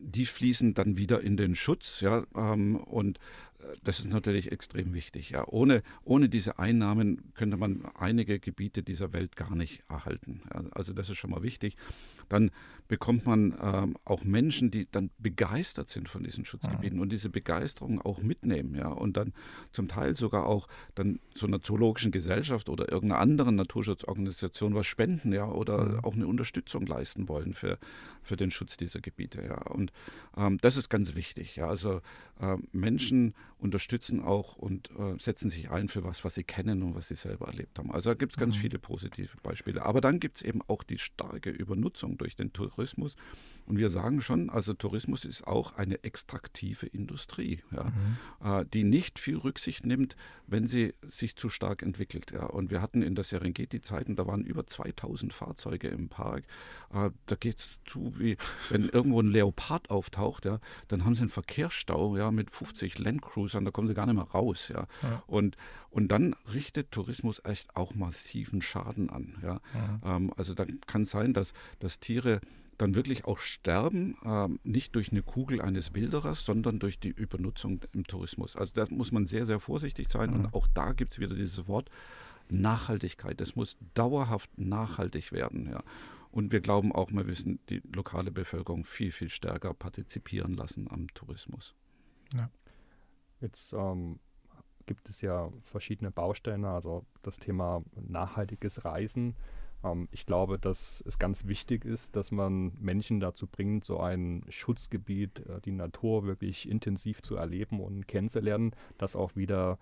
Die 0.01 0.27
fließen 0.27 0.75
dann 0.75 0.99
wieder 0.99 1.23
in 1.23 1.37
den 1.39 1.55
Schutz, 1.55 2.01
ja, 2.01 2.25
ähm, 2.37 2.77
und 2.77 3.19
das 3.83 4.01
ist 4.01 4.09
natürlich 4.09 4.53
extrem 4.53 4.95
wichtig. 4.95 5.31
Ja. 5.31 5.47
Ohne, 5.49 5.83
ohne 6.05 6.29
diese 6.29 6.59
Einnahmen 6.59 7.33
könnte 7.35 7.57
man 7.57 7.85
einige 7.95 8.39
Gebiete 8.39 8.83
dieser 8.83 9.13
Welt 9.13 9.37
gar 9.37 9.55
nicht 9.55 9.83
erhalten. 9.89 10.43
Ja. 10.53 10.63
Also 10.71 10.93
das 10.93 11.11
ist 11.11 11.17
schon 11.17 11.31
mal 11.31 11.43
wichtig. 11.43 11.77
Dann 12.29 12.51
bekommt 12.89 13.27
man 13.27 13.57
ähm, 13.61 13.97
auch 14.05 14.25
Menschen, 14.25 14.71
die 14.71 14.87
dann 14.91 15.11
begeistert 15.19 15.89
sind 15.89 16.09
von 16.09 16.25
diesen 16.25 16.45
Schutzgebieten 16.45 16.99
ja. 16.99 17.03
und 17.03 17.13
diese 17.13 17.29
Begeisterung 17.29 18.01
auch 18.01 18.19
mitnehmen. 18.23 18.75
Ja. 18.75 18.89
Und 18.89 19.17
dann 19.17 19.33
zum 19.73 19.89
Teil 19.89 20.17
sogar 20.17 20.47
auch 20.47 20.69
dann 20.95 21.21
zu 21.35 21.47
einer 21.47 21.61
zoologischen 21.61 22.13
Gesellschaft 22.13 22.69
oder 22.69 22.91
irgendeiner 22.91 23.21
anderen 23.21 23.57
Naturschutzorganisation 23.57 24.75
was 24.75 24.87
spenden 24.87 25.33
ja, 25.33 25.47
oder 25.47 25.85
mhm. 25.85 26.05
auch 26.05 26.15
eine 26.15 26.27
Unterstützung 26.27 26.87
leisten 26.87 27.29
wollen 27.29 27.55
für, 27.55 27.79
für 28.23 28.37
den 28.37 28.51
Schutz 28.51 28.77
dieser 28.77 29.01
Gebiete. 29.01 29.43
Ja. 29.43 29.63
Und 29.63 29.93
ähm, 30.37 30.59
das 30.61 30.77
ist 30.77 30.89
ganz 30.89 31.15
wichtig. 31.15 31.57
Ja. 31.57 31.69
Also 31.69 32.01
äh, 32.41 32.57
Menschen 32.73 33.35
unterstützen 33.59 34.23
auch 34.23 34.57
und 34.57 34.91
äh, 34.99 35.19
setzen 35.19 35.51
sich 35.51 35.71
ein 35.71 35.89
für 35.89 36.05
was, 36.05 36.25
was 36.25 36.35
sie 36.35 36.45
kennen 36.45 36.83
und 36.83 36.95
was 36.95 37.09
sie 37.09 37.15
selber 37.15 37.47
erlebt 37.49 37.79
haben. 37.79 37.91
Also 37.91 38.11
da 38.11 38.15
gibt 38.15 38.33
es 38.33 38.39
ganz 38.39 38.57
mhm. 38.57 38.61
viele 38.61 38.79
positive 38.79 39.37
Beispiele. 39.43 39.85
Aber 39.85 40.01
dann 40.01 40.21
gibt 40.21 40.39
es 40.39 40.43
eben 40.43 40.61
auch 40.69 40.83
die 40.83 40.99
starke 40.99 41.51
Übernutzung 41.51 42.19
durch 42.19 42.37
den 42.37 42.53
Tourismus. 42.53 43.17
Und 43.69 43.77
wir 43.77 43.91
sagen 43.91 44.23
schon, 44.23 44.49
also 44.49 44.73
Tourismus 44.73 45.27
ist 45.27 45.47
auch 45.47 45.77
eine 45.77 46.03
extraktive 46.03 46.87
Industrie, 46.87 47.61
ja, 47.71 47.85
mhm. 47.85 48.17
äh, 48.43 48.65
die 48.65 48.83
nicht 48.83 49.19
viel 49.19 49.37
Rücksicht 49.37 49.85
nimmt, 49.85 50.17
wenn 50.47 50.67
sie 50.67 50.95
sich 51.11 51.37
zu 51.37 51.51
stark 51.51 51.83
entwickelt. 51.83 52.31
Ja. 52.31 52.47
Und 52.47 52.71
wir 52.71 52.81
hatten 52.81 53.03
in 53.03 53.15
der 53.15 53.25
Serengeti-Zeiten, 53.25 54.17
da 54.17 54.27
waren 54.27 54.45
über 54.45 54.67
2000 54.67 55.35
Fahrzeuge 55.35 55.89
im 55.89 56.09
Park. 56.09 56.45
Äh, 56.95 57.11
da 57.27 57.37
geht 57.37 57.61
es 57.61 57.81
zu, 57.85 58.19
wie 58.19 58.39
wenn 58.71 58.89
irgendwo 58.89 59.21
ein 59.21 59.31
Leopard 59.31 59.91
auftaucht, 59.91 60.47
ja, 60.47 60.61
dann 60.89 61.05
haben 61.05 61.15
sie 61.15 61.21
einen 61.21 61.31
Verkehrsstau 61.31 62.17
ja, 62.17 62.31
mit 62.31 62.51
50 62.51 62.99
Landcruisern, 62.99 63.67
da 63.67 63.71
kommen 63.71 63.89
sie 63.89 63.95
gar 63.95 64.07
nicht 64.07 64.17
mehr 64.17 64.25
raus. 64.25 64.69
Ja. 64.69 64.87
ja. 65.03 65.23
Und, 65.27 65.59
und 65.91 66.09
dann 66.09 66.35
richtet 66.55 66.91
Tourismus 66.91 67.43
echt 67.45 67.77
auch 67.77 67.95
massiven 67.95 68.63
Schaden 68.63 69.11
an. 69.11 69.37
Ja. 69.43 69.61
Ähm, 70.03 70.33
also 70.39 70.55
da 70.55 70.65
kann 70.87 71.05
sein, 71.05 71.35
dass, 71.35 71.53
dass 71.81 72.01
Tiere 72.01 72.41
dann 72.79 72.95
wirklich 72.95 73.25
auch 73.25 73.39
sterben, 73.41 74.17
äh, 74.25 74.49
nicht 74.63 74.95
durch 74.95 75.11
eine 75.11 75.23
Kugel 75.23 75.61
eines 75.61 75.95
Wilderers, 75.95 76.45
sondern 76.45 76.79
durch 76.79 76.99
die 76.99 77.11
Übernutzung 77.11 77.81
im 77.93 78.07
Tourismus. 78.07 78.57
Also 78.57 78.73
da 78.75 78.87
muss 78.91 79.13
man 79.13 79.27
sehr, 79.27 79.47
sehr 79.47 79.61
vorsichtig 79.61 80.09
sein. 80.09 80.31
Mhm. 80.31 80.37
Und 80.37 80.55
auch 80.55 80.67
da 80.69 80.93
gibt 80.93 81.13
es 81.13 81.19
wieder 81.19 81.35
dieses 81.35 81.69
Wort 81.69 81.91
Nachhaltigkeit. 82.49 83.41
Das 83.41 83.57
muss 83.57 83.77
dauerhaft 83.95 84.57
nachhaltig 84.59 85.33
werden. 85.33 85.69
Ja. 85.69 85.83
Und 86.31 86.53
wir 86.53 86.61
glauben 86.61 86.93
auch, 86.93 87.11
wir 87.11 87.25
müssen 87.25 87.59
die 87.69 87.83
lokale 87.95 88.31
Bevölkerung 88.31 88.85
viel, 88.85 89.13
viel 89.13 89.29
stärker 89.29 89.75
partizipieren 89.75 90.55
lassen 90.55 90.89
am 90.91 91.09
Tourismus. 91.15 91.75
Ja. 92.35 92.49
Jetzt 93.41 93.73
ähm, 93.73 94.21
gibt 94.87 95.09
es 95.09 95.21
ja 95.21 95.51
verschiedene 95.63 96.11
Bausteine, 96.11 96.69
also 96.69 97.07
das 97.23 97.39
Thema 97.39 97.83
nachhaltiges 97.97 98.85
Reisen 98.85 99.35
Ähm, 99.85 100.09
ich 100.11 100.27
glaube, 100.27 100.59
dass 100.59 101.03
es 101.07 101.19
ganz 101.19 101.47
wichtig 101.47 101.85
ist, 101.85 102.17
dass 102.17 102.31
man 102.31 102.73
Menschen 102.81 103.21
dazu 103.21 103.47
bringt, 103.47 103.85
so 103.85 104.01
ein 104.01 104.45
Schutzgebiet, 104.49 105.41
äh, 105.47 105.61
die 105.61 105.73
Natur 105.73 106.25
wirklich 106.25 106.69
intensiv 106.69 107.23
zu 107.23 107.37
erleben 107.37 107.81
und 107.81 108.07
kennenzulernen, 108.09 108.73
das 108.97 109.17
auch 109.17 109.37
wieder 109.37 109.79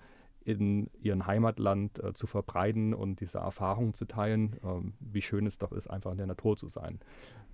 in 0.46 0.88
ihrem 1.00 1.26
Heimatland 1.26 2.02
äh, 2.02 2.12
zu 2.12 2.28
verbreiten 2.28 2.94
und 2.94 3.20
diese 3.20 3.38
Erfahrung 3.38 3.94
zu 3.94 4.04
teilen, 4.04 4.56
ähm, 4.62 4.92
wie 5.00 5.22
schön 5.22 5.44
es 5.44 5.58
doch 5.58 5.72
ist, 5.72 5.90
einfach 5.90 6.12
in 6.12 6.18
der 6.18 6.28
Natur 6.28 6.56
zu 6.56 6.68
sein. 6.68 7.00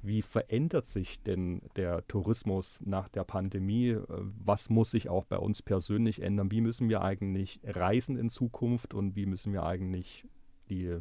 Wie 0.03 0.21
verändert 0.21 0.85
sich 0.85 1.23
denn 1.23 1.63
der 1.77 2.07
Tourismus 2.07 2.81
nach 2.85 3.09
der 3.09 3.25
Pandemie? 3.25 3.91
Äh, 3.93 4.05
was 4.45 4.69
muss 4.69 4.91
sich 4.91 5.09
auch 5.09 5.25
bei 5.25 5.39
uns 5.39 5.63
persönlich 5.63 6.21
ändern? 6.21 6.51
Wie 6.51 6.61
müssen 6.61 6.91
wir 6.91 7.01
eigentlich 7.01 7.61
reisen 7.65 8.19
in 8.19 8.29
Zukunft 8.29 8.93
und 8.93 9.17
wie 9.17 9.25
müssen 9.25 9.55
wir 9.55 9.63
eigentlich 9.63 10.27
die, 10.69 10.99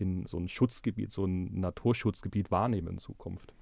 den, 0.00 0.26
so 0.26 0.38
ein 0.38 0.48
Schutzgebiet, 0.48 1.10
so 1.10 1.24
ein 1.24 1.60
Naturschutzgebiet 1.60 2.50
wahrnehmen 2.50 2.88
in 2.88 2.98
Zukunft? 2.98 3.52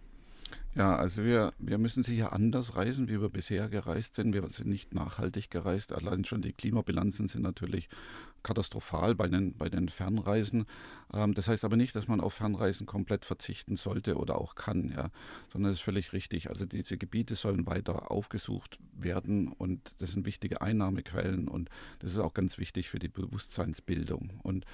Ja, 0.76 0.94
also 0.94 1.24
wir, 1.24 1.54
wir 1.58 1.78
müssen 1.78 2.02
sicher 2.02 2.34
anders 2.34 2.76
reisen, 2.76 3.08
wie 3.08 3.18
wir 3.18 3.30
bisher 3.30 3.70
gereist 3.70 4.14
sind. 4.14 4.34
Wir 4.34 4.46
sind 4.50 4.68
nicht 4.68 4.92
nachhaltig 4.92 5.50
gereist. 5.50 5.94
Allein 5.94 6.26
schon 6.26 6.42
die 6.42 6.52
Klimabilanzen 6.52 7.28
sind 7.28 7.40
natürlich 7.40 7.88
katastrophal 8.42 9.14
bei 9.14 9.26
den, 9.26 9.56
bei 9.56 9.70
den 9.70 9.88
Fernreisen. 9.88 10.66
Ähm, 11.14 11.32
das 11.32 11.48
heißt 11.48 11.64
aber 11.64 11.76
nicht, 11.76 11.96
dass 11.96 12.08
man 12.08 12.20
auf 12.20 12.34
Fernreisen 12.34 12.86
komplett 12.86 13.24
verzichten 13.24 13.76
sollte 13.76 14.16
oder 14.16 14.38
auch 14.38 14.54
kann, 14.54 14.90
ja, 14.90 15.10
sondern 15.50 15.72
das 15.72 15.78
ist 15.78 15.84
völlig 15.84 16.12
richtig. 16.12 16.50
Also 16.50 16.66
diese 16.66 16.98
Gebiete 16.98 17.36
sollen 17.36 17.64
weiter 17.64 18.10
aufgesucht 18.10 18.78
werden 18.92 19.48
und 19.48 19.94
das 20.02 20.12
sind 20.12 20.26
wichtige 20.26 20.60
Einnahmequellen 20.60 21.48
und 21.48 21.70
das 22.00 22.12
ist 22.12 22.18
auch 22.18 22.34
ganz 22.34 22.58
wichtig 22.58 22.90
für 22.90 22.98
die 22.98 23.08
Bewusstseinsbildung. 23.08 24.40
Und 24.42 24.66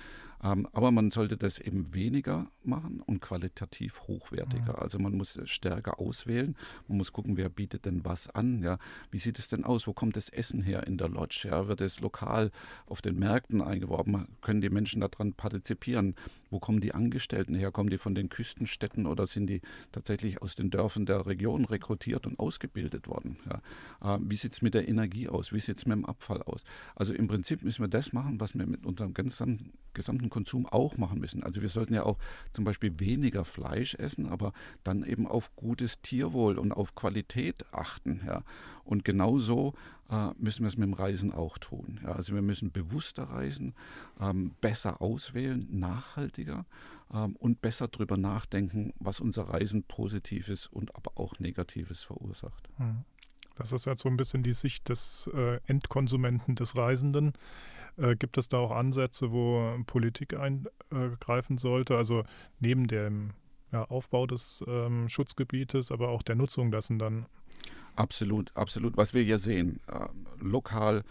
ähm, 0.44 0.68
aber 0.72 0.90
man 0.90 1.10
sollte 1.10 1.36
das 1.36 1.58
eben 1.58 1.94
weniger 1.94 2.50
machen 2.64 3.00
und 3.00 3.20
qualitativ 3.20 4.02
hochwertiger. 4.02 4.72
Mhm. 4.72 4.82
Also 4.82 4.98
man 4.98 5.16
muss 5.16 5.38
stärker 5.44 5.91
auswählen. 5.98 6.56
Man 6.88 6.98
muss 6.98 7.12
gucken, 7.12 7.36
wer 7.36 7.48
bietet 7.48 7.84
denn 7.84 8.04
was 8.04 8.28
an. 8.30 8.62
Ja? 8.62 8.78
Wie 9.10 9.18
sieht 9.18 9.38
es 9.38 9.48
denn 9.48 9.64
aus? 9.64 9.86
Wo 9.86 9.92
kommt 9.92 10.16
das 10.16 10.28
Essen 10.28 10.62
her 10.62 10.86
in 10.86 10.98
der 10.98 11.08
Lodge? 11.08 11.48
Ja? 11.48 11.68
Wird 11.68 11.80
es 11.80 12.00
lokal 12.00 12.50
auf 12.86 13.02
den 13.02 13.18
Märkten 13.18 13.62
eingeworben? 13.62 14.28
Können 14.40 14.60
die 14.60 14.70
Menschen 14.70 15.00
daran 15.00 15.32
partizipieren? 15.32 16.14
Wo 16.50 16.58
kommen 16.58 16.80
die 16.80 16.92
Angestellten 16.92 17.54
her? 17.54 17.72
Kommen 17.72 17.88
die 17.88 17.98
von 17.98 18.14
den 18.14 18.28
Küstenstädten 18.28 19.06
oder 19.06 19.26
sind 19.26 19.46
die 19.46 19.62
tatsächlich 19.90 20.42
aus 20.42 20.54
den 20.54 20.70
Dörfern 20.70 21.06
der 21.06 21.26
Region 21.26 21.64
rekrutiert 21.64 22.26
und 22.26 22.38
ausgebildet 22.38 23.08
worden? 23.08 23.38
Ja? 23.46 24.16
Äh, 24.16 24.18
wie 24.22 24.36
sieht 24.36 24.52
es 24.52 24.62
mit 24.62 24.74
der 24.74 24.86
Energie 24.88 25.28
aus? 25.28 25.52
Wie 25.52 25.60
sieht 25.60 25.78
es 25.78 25.86
mit 25.86 25.96
dem 25.96 26.04
Abfall 26.04 26.42
aus? 26.42 26.62
Also 26.94 27.14
im 27.14 27.26
Prinzip 27.28 27.62
müssen 27.62 27.82
wir 27.82 27.88
das 27.88 28.12
machen, 28.12 28.38
was 28.40 28.54
wir 28.54 28.66
mit 28.66 28.84
unserem 28.84 29.14
gesamten, 29.14 29.72
gesamten 29.94 30.28
Konsum 30.30 30.66
auch 30.66 30.96
machen 30.98 31.20
müssen. 31.20 31.42
Also 31.42 31.62
wir 31.62 31.68
sollten 31.68 31.94
ja 31.94 32.02
auch 32.04 32.18
zum 32.52 32.64
Beispiel 32.64 33.00
weniger 33.00 33.44
Fleisch 33.44 33.94
essen, 33.94 34.26
aber 34.28 34.52
dann 34.84 35.04
eben 35.04 35.26
auf 35.26 35.54
gutes 35.82 36.00
Tierwohl 36.00 36.58
und 36.58 36.70
auf 36.72 36.94
Qualität 36.94 37.64
achten. 37.72 38.20
Ja? 38.24 38.42
Und 38.84 39.04
genauso 39.04 39.74
äh, 40.10 40.28
müssen 40.38 40.62
wir 40.62 40.68
es 40.68 40.76
mit 40.76 40.86
dem 40.86 40.92
Reisen 40.92 41.32
auch 41.32 41.58
tun. 41.58 41.98
Ja? 42.04 42.12
Also 42.12 42.34
wir 42.34 42.42
müssen 42.42 42.70
bewusster 42.70 43.24
reisen, 43.24 43.74
ähm, 44.20 44.54
besser 44.60 45.02
auswählen, 45.02 45.66
nachhaltiger 45.70 46.66
ähm, 47.12 47.34
und 47.36 47.62
besser 47.62 47.88
darüber 47.88 48.16
nachdenken, 48.16 48.92
was 49.00 49.18
unser 49.18 49.48
Reisen 49.48 49.82
Positives 49.82 50.68
und 50.68 50.94
aber 50.94 51.12
auch 51.16 51.40
Negatives 51.40 52.04
verursacht. 52.04 52.68
Hm. 52.76 53.02
Das 53.56 53.72
ist 53.72 53.84
jetzt 53.84 54.02
so 54.02 54.08
ein 54.08 54.16
bisschen 54.16 54.44
die 54.44 54.54
Sicht 54.54 54.88
des 54.88 55.28
äh, 55.34 55.58
Endkonsumenten, 55.66 56.54
des 56.54 56.76
Reisenden. 56.76 57.32
Äh, 57.96 58.14
gibt 58.14 58.38
es 58.38 58.48
da 58.48 58.58
auch 58.58 58.70
Ansätze, 58.70 59.32
wo 59.32 59.76
Politik 59.86 60.34
eingreifen 60.34 61.58
sollte? 61.58 61.96
Also 61.96 62.22
neben 62.60 62.86
dem 62.86 63.32
ja, 63.72 63.84
Aufbau 63.84 64.26
des 64.26 64.62
ähm, 64.66 65.08
Schutzgebietes, 65.08 65.90
aber 65.90 66.10
auch 66.10 66.22
der 66.22 66.36
Nutzung 66.36 66.70
dessen 66.70 66.98
dann? 66.98 67.26
Absolut, 67.96 68.56
absolut. 68.56 68.96
Was 68.96 69.14
wir 69.14 69.22
hier 69.22 69.38
sehen, 69.38 69.80
äh, 69.86 70.08
lokal, 70.40 71.02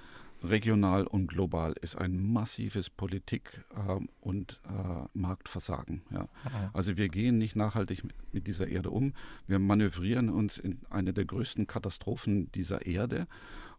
regional 0.44 1.06
und 1.06 1.28
global, 1.28 1.74
ist 1.82 1.96
ein 1.96 2.32
massives 2.34 2.90
Politik- 2.90 3.64
äh, 3.76 4.00
und 4.22 4.60
äh, 4.68 5.08
Marktversagen. 5.14 6.02
Ja. 6.12 6.28
Also 6.74 6.98
wir 6.98 7.10
gehen 7.10 7.38
nicht 7.38 7.56
nachhaltig 7.56 8.04
mit, 8.04 8.16
mit 8.34 8.48
dieser 8.48 8.68
Erde 8.68 8.90
um. 8.90 9.14
Wir 9.48 9.60
manövrieren 9.60 10.30
uns 10.30 10.58
in 10.58 10.80
eine 10.90 11.14
der 11.14 11.26
größten 11.26 11.68
Katastrophen 11.68 12.52
dieser 12.54 12.86
Erde. 12.86 13.28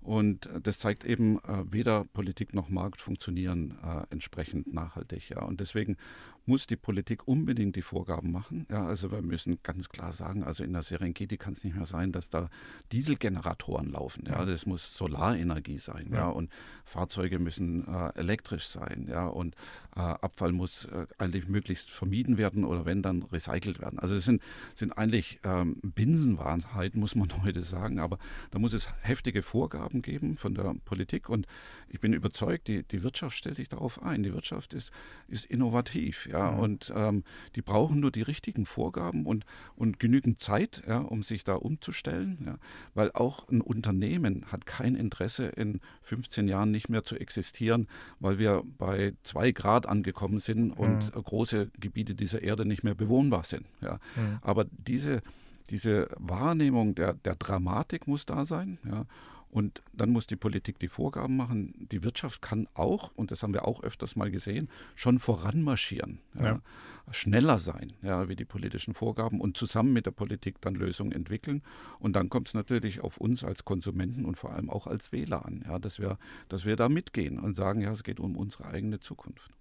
Und 0.03 0.47
äh, 0.47 0.61
das 0.61 0.79
zeigt 0.79 1.05
eben, 1.05 1.39
äh, 1.39 1.65
weder 1.71 2.05
Politik 2.05 2.55
noch 2.55 2.69
Markt 2.69 3.01
funktionieren 3.01 3.79
äh, 3.83 4.03
entsprechend 4.11 4.73
nachhaltig. 4.73 5.29
Ja. 5.31 5.43
Und 5.43 5.61
deswegen 5.61 5.97
muss 6.45 6.67
die 6.67 6.77
Politik 6.77 7.29
unbedingt 7.29 7.77
die 7.77 7.83
Vorgaben 7.83 8.33
machen. 8.33 8.67
Ja, 8.69 8.85
also 8.85 9.13
wir 9.13 9.23
müssen 9.23 9.59
ganz 9.63 9.89
klar 9.89 10.13
sagen, 10.13 10.43
also 10.43 10.65
in 10.65 10.73
der 10.73 10.83
Serengeti 10.83 11.37
kann 11.37 11.53
es 11.53 11.63
nicht 11.63 11.77
mehr 11.77 11.87
sein, 11.87 12.11
dass 12.11 12.31
da 12.31 12.49
Dieselgeneratoren 12.91 13.91
laufen. 13.91 14.25
Ja, 14.27 14.45
das 14.45 14.67
muss 14.67 14.97
Solarenergie 14.97 15.79
sein. 15.79 16.09
Ja, 16.11 16.17
ja 16.17 16.29
und 16.29 16.51
Fahrzeuge 16.85 17.39
müssen 17.39 17.87
äh, 17.87 18.19
elektrisch 18.19 18.67
sein. 18.67 19.07
Ja, 19.09 19.29
und 19.29 19.55
äh, 19.95 20.01
Abfall 20.01 20.51
muss 20.51 20.87
äh, 20.87 21.07
eigentlich 21.19 21.47
möglichst 21.47 21.91
vermieden 21.91 22.39
werden 22.39 22.65
oder 22.65 22.85
wenn 22.87 23.03
dann 23.03 23.23
recycelt 23.23 23.81
werden. 23.81 24.01
Also 24.01 24.17
das 24.17 24.25
sind, 24.25 24.43
sind 24.75 24.99
eigentlich 24.99 25.39
ähm, 25.45 25.77
Binsenwahrheiten, 25.83 26.99
muss 26.99 27.15
man 27.15 27.31
heute 27.45 27.63
sagen. 27.63 28.01
Aber 28.01 28.19
da 28.51 28.59
muss 28.59 28.73
es 28.73 28.89
heftige 29.03 29.43
Vorgaben 29.43 29.92
Vorgaben 29.93 30.03
geben 30.03 30.37
von 30.37 30.55
der 30.55 30.75
Politik. 30.85 31.29
Und 31.29 31.47
ich 31.89 32.01
bin 32.01 32.13
überzeugt, 32.13 32.69
die, 32.69 32.83
die 32.83 33.03
Wirtschaft 33.03 33.37
stellt 33.37 33.57
sich 33.57 33.69
darauf 33.69 34.03
ein. 34.03 34.23
Die 34.23 34.33
Wirtschaft 34.33 34.73
ist, 34.73 34.91
ist 35.29 35.45
innovativ, 35.47 36.27
ja, 36.27 36.53
mhm. 36.53 36.59
und 36.59 36.93
ähm, 36.97 37.25
die 37.55 37.63
brauchen 37.63 38.01
nur 38.01 38.11
die 38.11 38.23
richtigen 38.23 38.65
Vorgaben 38.65 39.27
und, 39.27 39.45
und 39.77 39.99
genügend 39.99 40.41
Zeit, 40.41 40.83
ja, 40.87 40.99
um 40.99 41.23
sich 41.23 41.45
da 41.45 41.55
umzustellen, 41.55 42.39
ja, 42.47 42.59
weil 42.95 43.11
auch 43.13 43.49
ein 43.49 43.61
Unternehmen 43.61 44.47
hat 44.51 44.67
kein 44.67 44.95
Interesse, 44.95 45.47
in 45.47 45.81
15 46.03 46.49
Jahren 46.49 46.71
nicht 46.71 46.89
mehr 46.89 47.05
zu 47.05 47.17
existieren, 47.17 47.87
weil 48.21 48.39
wir 48.39 48.63
bei 48.79 49.13
zwei 49.23 49.53
Grad 49.53 49.87
angekommen 49.87 50.41
sind 50.41 50.73
und 50.73 51.15
mhm. 51.15 51.23
große 51.23 51.71
Gebiete 51.79 52.15
dieser 52.15 52.43
Erde 52.43 52.65
nicht 52.65 52.85
mehr 52.85 52.95
bewohnbar 52.95 53.45
sind. 53.45 53.67
Ja. 53.81 53.99
Mhm. 54.17 54.39
Aber 54.43 54.65
diese 54.65 55.23
diese 55.71 56.09
Wahrnehmung 56.19 56.95
der, 56.95 57.15
der 57.15 57.37
Dramatik 57.37 58.07
muss 58.07 58.27
da 58.27 58.45
sein. 58.45 58.79
Ja. 58.85 59.07
Und 59.53 59.83
dann 59.93 60.09
muss 60.09 60.27
die 60.27 60.37
Politik 60.37 60.79
die 60.79 60.89
Vorgaben 60.89 61.37
machen. 61.37 61.87
Die 61.93 62.03
Wirtschaft 62.03 62.41
kann 62.41 62.67
auch, 62.73 63.13
und 63.15 63.31
das 63.31 63.43
haben 63.43 63.53
wir 63.53 63.69
auch 63.69 63.83
öfters 63.83 64.17
mal 64.17 64.31
gesehen, 64.31 64.71
schon 64.95 65.19
voranmarschieren, 65.19 66.21
ja, 66.41 66.45
ja. 66.45 66.63
schneller 67.11 67.59
sein, 67.59 67.93
ja, 68.01 68.31
wie 68.31 68.35
die 68.35 68.47
politischen 68.47 68.95
Vorgaben 68.95 69.43
und 69.43 69.59
zusammen 69.59 69.93
mit 69.93 70.07
der 70.07 70.13
Politik 70.13 70.59
dann 70.63 70.75
Lösungen 70.75 71.13
entwickeln. 71.13 71.61
Und 71.99 72.17
dann 72.17 72.31
kommt 72.31 72.49
es 72.49 72.55
natürlich 72.55 73.03
auf 73.03 73.19
uns 73.19 73.45
als 73.45 73.67
Konsumenten 73.67 74.25
und 74.25 74.37
vor 74.37 74.55
allem 74.55 74.71
auch 74.71 74.87
als 74.87 75.13
Wähler 75.13 75.45
an, 75.45 75.63
ja, 75.67 75.79
dass, 75.79 75.99
wir, 75.99 76.17
dass 76.49 76.65
wir 76.65 76.77
da 76.77 76.89
mitgehen 76.89 77.39
und 77.39 77.53
sagen, 77.53 77.83
ja, 77.83 77.93
es 77.93 78.05
geht 78.05 78.21
um 78.21 78.37
unsere 78.37 78.65
eigene 78.65 79.01
Zukunft. 79.01 79.53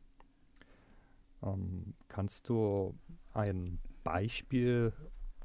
Ähm, 1.44 1.96
kannst 2.08 2.48
du 2.48 2.96
ein 3.34 3.78
Beispiel 4.06 4.94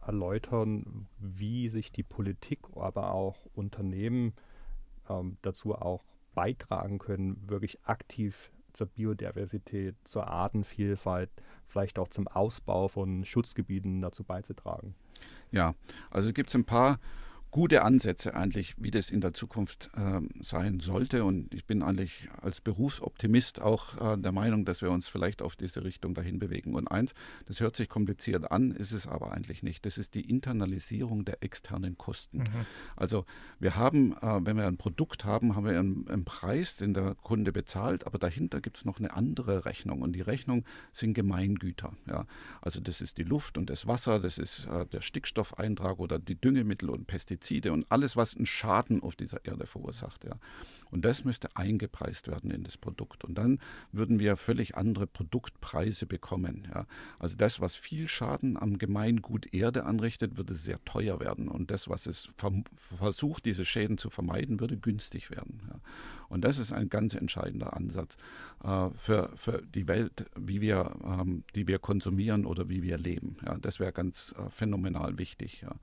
erläutern, 0.06 1.06
wie 1.18 1.68
sich 1.68 1.92
die 1.92 2.02
Politik, 2.02 2.60
aber 2.76 3.12
auch 3.12 3.36
Unternehmen 3.54 4.34
ähm, 5.08 5.36
dazu 5.42 5.74
auch 5.74 6.04
beitragen 6.34 6.98
können, 6.98 7.48
wirklich 7.48 7.78
aktiv 7.84 8.50
zur 8.72 8.86
Biodiversität, 8.86 9.96
zur 10.04 10.28
Artenvielfalt, 10.28 11.30
vielleicht 11.66 11.98
auch 11.98 12.08
zum 12.08 12.28
Ausbau 12.28 12.88
von 12.88 13.24
Schutzgebieten 13.24 14.02
dazu 14.02 14.22
beizutragen. 14.22 14.94
Ja, 15.50 15.74
also 16.10 16.28
es 16.28 16.34
gibt 16.34 16.54
ein 16.54 16.64
paar 16.64 16.98
gute 17.50 17.82
Ansätze 17.82 18.34
eigentlich, 18.34 18.74
wie 18.78 18.90
das 18.90 19.10
in 19.10 19.20
der 19.20 19.32
Zukunft 19.32 19.90
äh, 19.96 20.20
sein 20.42 20.80
sollte. 20.80 21.24
Und 21.24 21.54
ich 21.54 21.64
bin 21.64 21.82
eigentlich 21.82 22.28
als 22.42 22.60
Berufsoptimist 22.60 23.60
auch 23.60 24.14
äh, 24.14 24.18
der 24.18 24.32
Meinung, 24.32 24.64
dass 24.64 24.82
wir 24.82 24.90
uns 24.90 25.08
vielleicht 25.08 25.42
auf 25.42 25.56
diese 25.56 25.84
Richtung 25.84 26.14
dahin 26.14 26.38
bewegen. 26.38 26.74
Und 26.74 26.88
eins, 26.88 27.14
das 27.46 27.60
hört 27.60 27.76
sich 27.76 27.88
kompliziert 27.88 28.50
an, 28.50 28.72
ist 28.72 28.92
es 28.92 29.06
aber 29.06 29.32
eigentlich 29.32 29.62
nicht. 29.62 29.86
Das 29.86 29.96
ist 29.96 30.14
die 30.14 30.28
Internalisierung 30.28 31.24
der 31.24 31.42
externen 31.42 31.96
Kosten. 31.96 32.38
Mhm. 32.38 32.66
Also 32.96 33.24
wir 33.58 33.76
haben, 33.76 34.12
äh, 34.20 34.44
wenn 34.44 34.56
wir 34.56 34.66
ein 34.66 34.76
Produkt 34.76 35.24
haben, 35.24 35.56
haben 35.56 35.64
wir 35.64 35.78
einen, 35.78 36.06
einen 36.08 36.24
Preis, 36.24 36.76
den 36.76 36.94
der 36.94 37.14
Kunde 37.14 37.52
bezahlt, 37.52 38.06
aber 38.06 38.18
dahinter 38.18 38.60
gibt 38.60 38.78
es 38.78 38.84
noch 38.84 38.98
eine 38.98 39.14
andere 39.14 39.64
Rechnung. 39.64 40.02
Und 40.02 40.12
die 40.12 40.20
Rechnung 40.20 40.64
sind 40.92 41.14
Gemeingüter. 41.14 41.94
Ja. 42.06 42.26
Also 42.60 42.80
das 42.80 43.00
ist 43.00 43.18
die 43.18 43.24
Luft 43.24 43.56
und 43.56 43.70
das 43.70 43.86
Wasser, 43.86 44.20
das 44.20 44.36
ist 44.36 44.66
äh, 44.66 44.84
der 44.86 45.00
Stickstoffeintrag 45.00 45.98
oder 45.98 46.18
die 46.18 46.38
Düngemittel 46.38 46.90
und 46.90 47.06
Pestizide. 47.06 47.35
Pestizide 47.36 47.72
und 47.72 47.86
alles, 47.90 48.16
was 48.16 48.36
einen 48.36 48.46
Schaden 48.46 49.02
auf 49.02 49.16
dieser 49.16 49.44
Erde 49.44 49.66
verursacht. 49.66 50.24
Ja. 50.24 50.36
Und 50.90 51.04
das 51.04 51.24
müsste 51.24 51.54
eingepreist 51.56 52.28
werden 52.28 52.50
in 52.50 52.62
das 52.62 52.76
Produkt. 52.76 53.24
Und 53.24 53.36
dann 53.36 53.58
würden 53.92 54.20
wir 54.20 54.36
völlig 54.36 54.76
andere 54.76 55.06
Produktpreise 55.06 56.06
bekommen. 56.06 56.68
Ja. 56.72 56.86
Also 57.18 57.36
das, 57.36 57.60
was 57.60 57.74
viel 57.74 58.08
Schaden 58.08 58.56
am 58.56 58.78
Gemeingut 58.78 59.52
Erde 59.52 59.84
anrichtet, 59.84 60.36
würde 60.36 60.54
sehr 60.54 60.82
teuer 60.84 61.20
werden. 61.20 61.48
Und 61.48 61.70
das, 61.70 61.88
was 61.88 62.06
es 62.06 62.30
versucht, 62.76 63.44
diese 63.44 63.64
Schäden 63.64 63.98
zu 63.98 64.10
vermeiden, 64.10 64.60
würde 64.60 64.76
günstig 64.76 65.30
werden. 65.30 65.60
Ja. 65.68 65.80
Und 66.28 66.42
das 66.42 66.58
ist 66.58 66.72
ein 66.72 66.88
ganz 66.88 67.14
entscheidender 67.14 67.76
Ansatz 67.76 68.16
äh, 68.64 68.88
für, 68.96 69.32
für 69.36 69.62
die 69.62 69.88
Welt, 69.88 70.26
wie 70.36 70.60
wir, 70.60 70.96
ähm, 71.04 71.44
die 71.54 71.68
wir 71.68 71.78
konsumieren 71.78 72.46
oder 72.46 72.68
wie 72.68 72.82
wir 72.82 72.98
leben. 72.98 73.36
Ja, 73.44 73.58
das 73.58 73.80
wäre 73.80 73.92
ganz 73.92 74.34
äh, 74.38 74.50
phänomenal 74.50 75.18
wichtig. 75.18 75.62
Ja. 75.62 75.74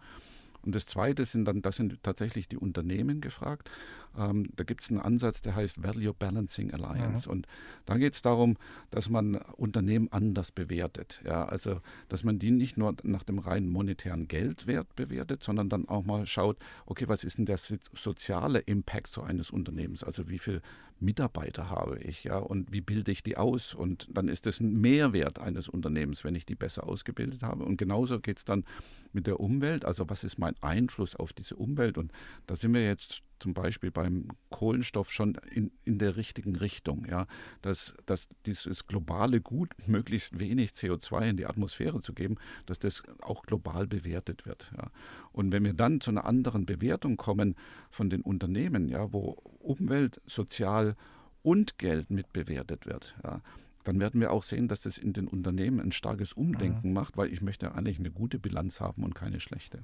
Und 0.65 0.75
das 0.75 0.85
Zweite 0.85 1.25
sind 1.25 1.45
dann, 1.45 1.61
das 1.61 1.75
sind 1.75 2.01
tatsächlich 2.03 2.47
die 2.47 2.57
Unternehmen 2.57 3.21
gefragt. 3.21 3.69
Ähm, 4.17 4.49
da 4.55 4.63
gibt 4.63 4.83
es 4.83 4.89
einen 4.89 4.99
Ansatz, 4.99 5.41
der 5.41 5.55
heißt 5.55 5.83
Value 5.83 6.13
Balancing 6.13 6.73
Alliance. 6.73 7.27
Mhm. 7.27 7.33
Und 7.33 7.47
da 7.85 7.97
geht 7.97 8.13
es 8.13 8.21
darum, 8.21 8.57
dass 8.91 9.09
man 9.09 9.35
Unternehmen 9.35 10.07
anders 10.11 10.51
bewertet. 10.51 11.21
Ja, 11.25 11.45
also, 11.45 11.81
dass 12.09 12.23
man 12.23 12.39
die 12.39 12.51
nicht 12.51 12.77
nur 12.77 12.95
nach 13.03 13.23
dem 13.23 13.39
rein 13.39 13.67
monetären 13.67 14.27
Geldwert 14.27 14.95
bewertet, 14.95 15.43
sondern 15.43 15.69
dann 15.69 15.87
auch 15.87 16.05
mal 16.05 16.25
schaut, 16.25 16.57
okay, 16.85 17.07
was 17.07 17.23
ist 17.23 17.37
denn 17.37 17.45
der 17.45 17.57
soziale 17.57 18.59
Impact 18.59 19.11
so 19.11 19.21
eines 19.21 19.51
Unternehmens? 19.51 20.03
Also, 20.03 20.29
wie 20.29 20.39
viel 20.39 20.61
Mitarbeiter 21.03 21.69
habe 21.69 21.99
ich, 21.99 22.23
ja, 22.23 22.37
und 22.37 22.71
wie 22.71 22.81
bilde 22.81 23.11
ich 23.11 23.23
die 23.23 23.37
aus? 23.37 23.73
Und 23.73 24.07
dann 24.11 24.27
ist 24.27 24.47
es 24.47 24.59
ein 24.59 24.79
Mehrwert 24.79 25.39
eines 25.39 25.69
Unternehmens, 25.69 26.23
wenn 26.23 26.35
ich 26.35 26.45
die 26.45 26.55
besser 26.55 26.87
ausgebildet 26.87 27.43
habe. 27.43 27.63
Und 27.63 27.77
genauso 27.77 28.19
geht 28.19 28.39
es 28.39 28.45
dann 28.45 28.63
mit 29.11 29.27
der 29.27 29.39
Umwelt. 29.39 29.85
Also 29.85 30.09
was 30.09 30.23
ist 30.23 30.39
mein 30.39 30.55
Einfluss 30.61 31.15
auf 31.15 31.33
diese 31.33 31.55
Umwelt? 31.55 31.97
Und 31.97 32.11
da 32.47 32.55
sind 32.55 32.73
wir 32.73 32.85
jetzt 32.85 33.23
zum 33.39 33.53
Beispiel 33.53 33.91
beim 33.91 34.29
Kohlenstoff 34.49 35.11
schon 35.11 35.35
in, 35.51 35.71
in 35.83 35.99
der 35.99 36.15
richtigen 36.15 36.55
Richtung, 36.55 37.05
ja, 37.09 37.27
dass, 37.61 37.93
dass 38.05 38.29
dieses 38.45 38.87
globale 38.87 39.41
Gut, 39.41 39.71
möglichst 39.87 40.39
wenig 40.39 40.71
CO2 40.71 41.29
in 41.29 41.37
die 41.37 41.45
Atmosphäre 41.45 41.99
zu 42.01 42.13
geben, 42.13 42.37
dass 42.65 42.79
das 42.79 43.03
auch 43.21 43.43
global 43.43 43.87
bewertet 43.87 44.45
wird. 44.45 44.71
Ja. 44.77 44.89
Und 45.31 45.51
wenn 45.51 45.65
wir 45.65 45.73
dann 45.73 46.01
zu 46.01 46.11
einer 46.11 46.25
anderen 46.25 46.65
Bewertung 46.65 47.17
kommen 47.17 47.55
von 47.89 48.09
den 48.09 48.21
Unternehmen, 48.21 48.89
ja, 48.89 49.11
wo 49.11 49.37
Umwelt, 49.59 50.21
Sozial 50.25 50.95
und 51.41 51.77
Geld 51.77 52.09
mitbewertet 52.09 52.85
wird, 52.85 53.15
ja, 53.23 53.41
dann 53.83 53.99
werden 53.99 54.21
wir 54.21 54.31
auch 54.31 54.43
sehen, 54.43 54.67
dass 54.67 54.81
das 54.81 54.97
in 54.97 55.13
den 55.13 55.27
Unternehmen 55.27 55.79
ein 55.79 55.91
starkes 55.91 56.33
Umdenken 56.33 56.89
mhm. 56.89 56.93
macht, 56.93 57.17
weil 57.17 57.31
ich 57.31 57.41
möchte 57.41 57.75
eigentlich 57.75 57.99
eine 57.99 58.11
gute 58.11 58.39
Bilanz 58.39 58.79
haben 58.79 59.03
und 59.03 59.13
keine 59.13 59.39
schlechte. 59.39 59.83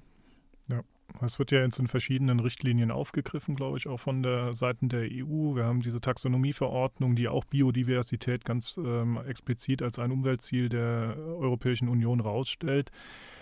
Ja, 0.70 0.84
es 1.22 1.40
wird 1.40 1.52
ja 1.52 1.62
jetzt 1.62 1.80
in 1.80 1.88
verschiedenen 1.88 2.40
Richtlinien 2.40 2.92
aufgegriffen, 2.92 3.56
glaube 3.56 3.78
ich, 3.78 3.88
auch 3.88 4.00
von 4.00 4.24
der 4.24 4.54
Seite 4.54 4.88
der 4.88 5.02
EU. 5.02 5.56
Wir 5.56 5.66
haben 5.66 5.82
diese 5.82 6.00
Taxonomieverordnung, 6.00 7.16
die 7.16 7.28
auch 7.28 7.46
Biodiversität 7.46 8.46
ganz 8.46 8.78
ähm, 8.78 9.20
explizit 9.28 9.82
als 9.82 10.00
ein 10.00 10.12
Umweltziel 10.12 10.70
der 10.70 11.18
Europäischen 11.18 11.90
Union 11.90 12.20
rausstellt. 12.20 12.92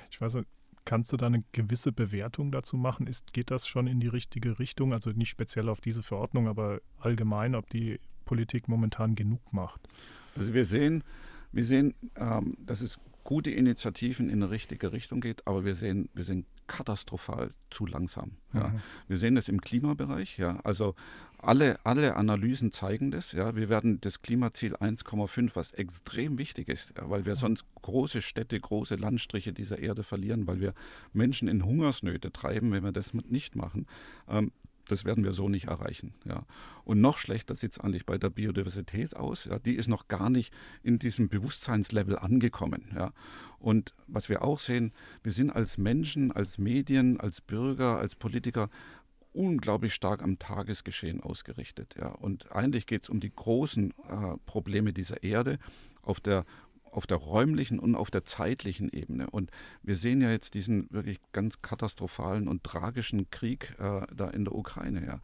Ich 0.09 0.19
weiß 0.19 0.35
nicht, 0.35 0.47
Kannst 0.87 1.11
du 1.11 1.17
da 1.17 1.25
eine 1.25 1.43
gewisse 1.51 1.91
Bewertung 1.91 2.49
dazu 2.49 2.77
machen? 2.77 3.07
Ist, 3.07 3.33
geht 3.33 3.51
das 3.51 3.67
schon 3.67 3.87
in 3.87 3.99
die 3.99 4.07
richtige 4.07 4.57
Richtung? 4.57 4.93
Also 4.93 5.09
nicht 5.09 5.27
speziell 5.27 5.67
auf 5.67 5.81
diese 5.81 6.01
Verordnung, 6.01 6.47
aber 6.47 6.79
allgemein, 6.97 7.55
ob 7.55 7.69
die 7.69 7.99
Politik 8.23 8.69
momentan 8.69 9.15
genug 9.15 9.41
macht? 9.51 9.81
Also 10.37 10.53
wir 10.53 10.63
sehen, 10.63 11.03
wir 11.51 11.65
sehen, 11.65 11.93
ähm, 12.15 12.55
dass 12.65 12.79
es 12.79 12.99
gute 13.25 13.51
Initiativen 13.51 14.29
in 14.29 14.41
eine 14.41 14.49
richtige 14.49 14.93
Richtung 14.93 15.19
geht, 15.19 15.45
aber 15.45 15.65
wir 15.65 15.75
sehen, 15.75 16.07
wir 16.13 16.23
sind 16.23 16.45
katastrophal 16.67 17.49
zu 17.69 17.85
langsam. 17.85 18.31
Ja. 18.53 18.69
Mhm. 18.69 18.81
Wir 19.07 19.17
sehen 19.17 19.35
das 19.35 19.49
im 19.49 19.61
Klimabereich. 19.61 20.37
Ja. 20.37 20.59
Also 20.63 20.95
alle, 21.39 21.79
alle 21.85 22.15
Analysen 22.15 22.71
zeigen 22.71 23.11
das. 23.11 23.31
Ja. 23.31 23.55
Wir 23.55 23.69
werden 23.69 23.99
das 24.01 24.21
Klimaziel 24.21 24.75
1,5, 24.75 25.51
was 25.55 25.71
extrem 25.71 26.37
wichtig 26.37 26.67
ist, 26.67 26.93
weil 26.99 27.25
wir 27.25 27.33
mhm. 27.33 27.39
sonst 27.39 27.65
große 27.81 28.21
Städte, 28.21 28.59
große 28.59 28.95
Landstriche 28.95 29.53
dieser 29.53 29.79
Erde 29.79 30.03
verlieren, 30.03 30.47
weil 30.47 30.59
wir 30.59 30.73
Menschen 31.13 31.47
in 31.47 31.65
Hungersnöte 31.65 32.31
treiben, 32.31 32.71
wenn 32.71 32.83
wir 32.83 32.91
das 32.91 33.13
nicht 33.13 33.55
machen. 33.55 33.87
Ähm, 34.27 34.51
das 34.87 35.05
werden 35.05 35.23
wir 35.23 35.33
so 35.33 35.49
nicht 35.49 35.67
erreichen. 35.67 36.13
Ja. 36.25 36.45
Und 36.83 37.01
noch 37.01 37.17
schlechter 37.17 37.55
sieht 37.55 37.73
es 37.73 37.79
eigentlich 37.79 38.05
bei 38.05 38.17
der 38.17 38.29
Biodiversität 38.29 39.15
aus. 39.15 39.45
Ja. 39.45 39.59
Die 39.59 39.75
ist 39.75 39.87
noch 39.87 40.07
gar 40.07 40.29
nicht 40.29 40.53
in 40.83 40.99
diesem 40.99 41.29
Bewusstseinslevel 41.29 42.17
angekommen. 42.17 42.91
Ja. 42.95 43.13
Und 43.59 43.93
was 44.07 44.29
wir 44.29 44.43
auch 44.43 44.59
sehen, 44.59 44.93
wir 45.23 45.31
sind 45.31 45.51
als 45.51 45.77
Menschen, 45.77 46.31
als 46.31 46.57
Medien, 46.57 47.19
als 47.19 47.41
Bürger, 47.41 47.97
als 47.99 48.15
Politiker 48.15 48.69
unglaublich 49.33 49.93
stark 49.93 50.23
am 50.23 50.39
Tagesgeschehen 50.39 51.21
ausgerichtet. 51.21 51.95
Ja. 51.99 52.07
Und 52.07 52.51
eigentlich 52.51 52.87
geht 52.87 53.03
es 53.03 53.09
um 53.09 53.19
die 53.19 53.33
großen 53.33 53.91
äh, 53.91 54.37
Probleme 54.45 54.93
dieser 54.93 55.21
Erde 55.23 55.59
auf 56.01 56.19
der 56.19 56.45
auf 56.91 57.07
der 57.07 57.17
räumlichen 57.17 57.79
und 57.79 57.95
auf 57.95 58.11
der 58.11 58.25
zeitlichen 58.25 58.89
Ebene. 58.89 59.29
Und 59.29 59.51
wir 59.83 59.95
sehen 59.95 60.21
ja 60.21 60.31
jetzt 60.31 60.53
diesen 60.53 60.91
wirklich 60.91 61.19
ganz 61.31 61.61
katastrophalen 61.61 62.47
und 62.47 62.63
tragischen 62.63 63.29
Krieg 63.29 63.75
äh, 63.79 64.01
da 64.15 64.29
in 64.29 64.45
der 64.45 64.55
Ukraine. 64.55 65.05
Ja. 65.05 65.19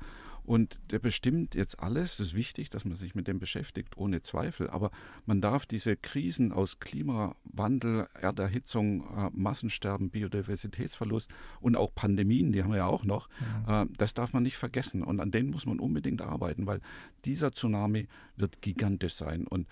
Und 0.45 0.78
der 0.91 0.99
bestimmt 0.99 1.56
jetzt 1.56 1.80
alles. 1.80 2.19
Es 2.19 2.28
ist 2.28 2.34
wichtig, 2.34 2.69
dass 2.69 2.84
man 2.84 2.97
sich 2.97 3.15
mit 3.15 3.28
dem 3.28 3.39
beschäftigt, 3.39 3.97
ohne 3.97 4.21
Zweifel. 4.21 4.69
Aber 4.69 4.91
man 5.26 5.39
darf 5.39 5.65
diese 5.65 5.95
Krisen 5.95 6.52
aus 6.52 6.80
Klimawandel, 6.80 8.08
Erderhitzung, 8.19 9.04
äh, 9.15 9.30
Massensterben, 9.34 10.10
Biodiversitätsverlust 10.10 11.30
und 11.62 11.78
auch 11.78 11.95
Pandemien, 11.95 12.52
die 12.52 12.62
haben 12.62 12.71
wir 12.71 12.78
ja 12.78 12.88
auch 12.88 13.06
noch, 13.06 13.30
ja. 13.67 13.84
Äh, 13.84 13.86
das 13.97 14.13
darf 14.13 14.34
man 14.34 14.43
nicht 14.43 14.58
vergessen. 14.58 15.02
Und 15.02 15.21
an 15.21 15.32
denen 15.32 15.49
muss 15.49 15.65
man 15.65 15.80
unbedingt 15.80 16.21
arbeiten, 16.21 16.67
weil 16.67 16.82
dieser 17.23 17.54
Tsunami 17.54 18.08
wird 18.36 18.62
gigantisch 18.62 19.15
sein. 19.15 19.47
Und 19.47 19.67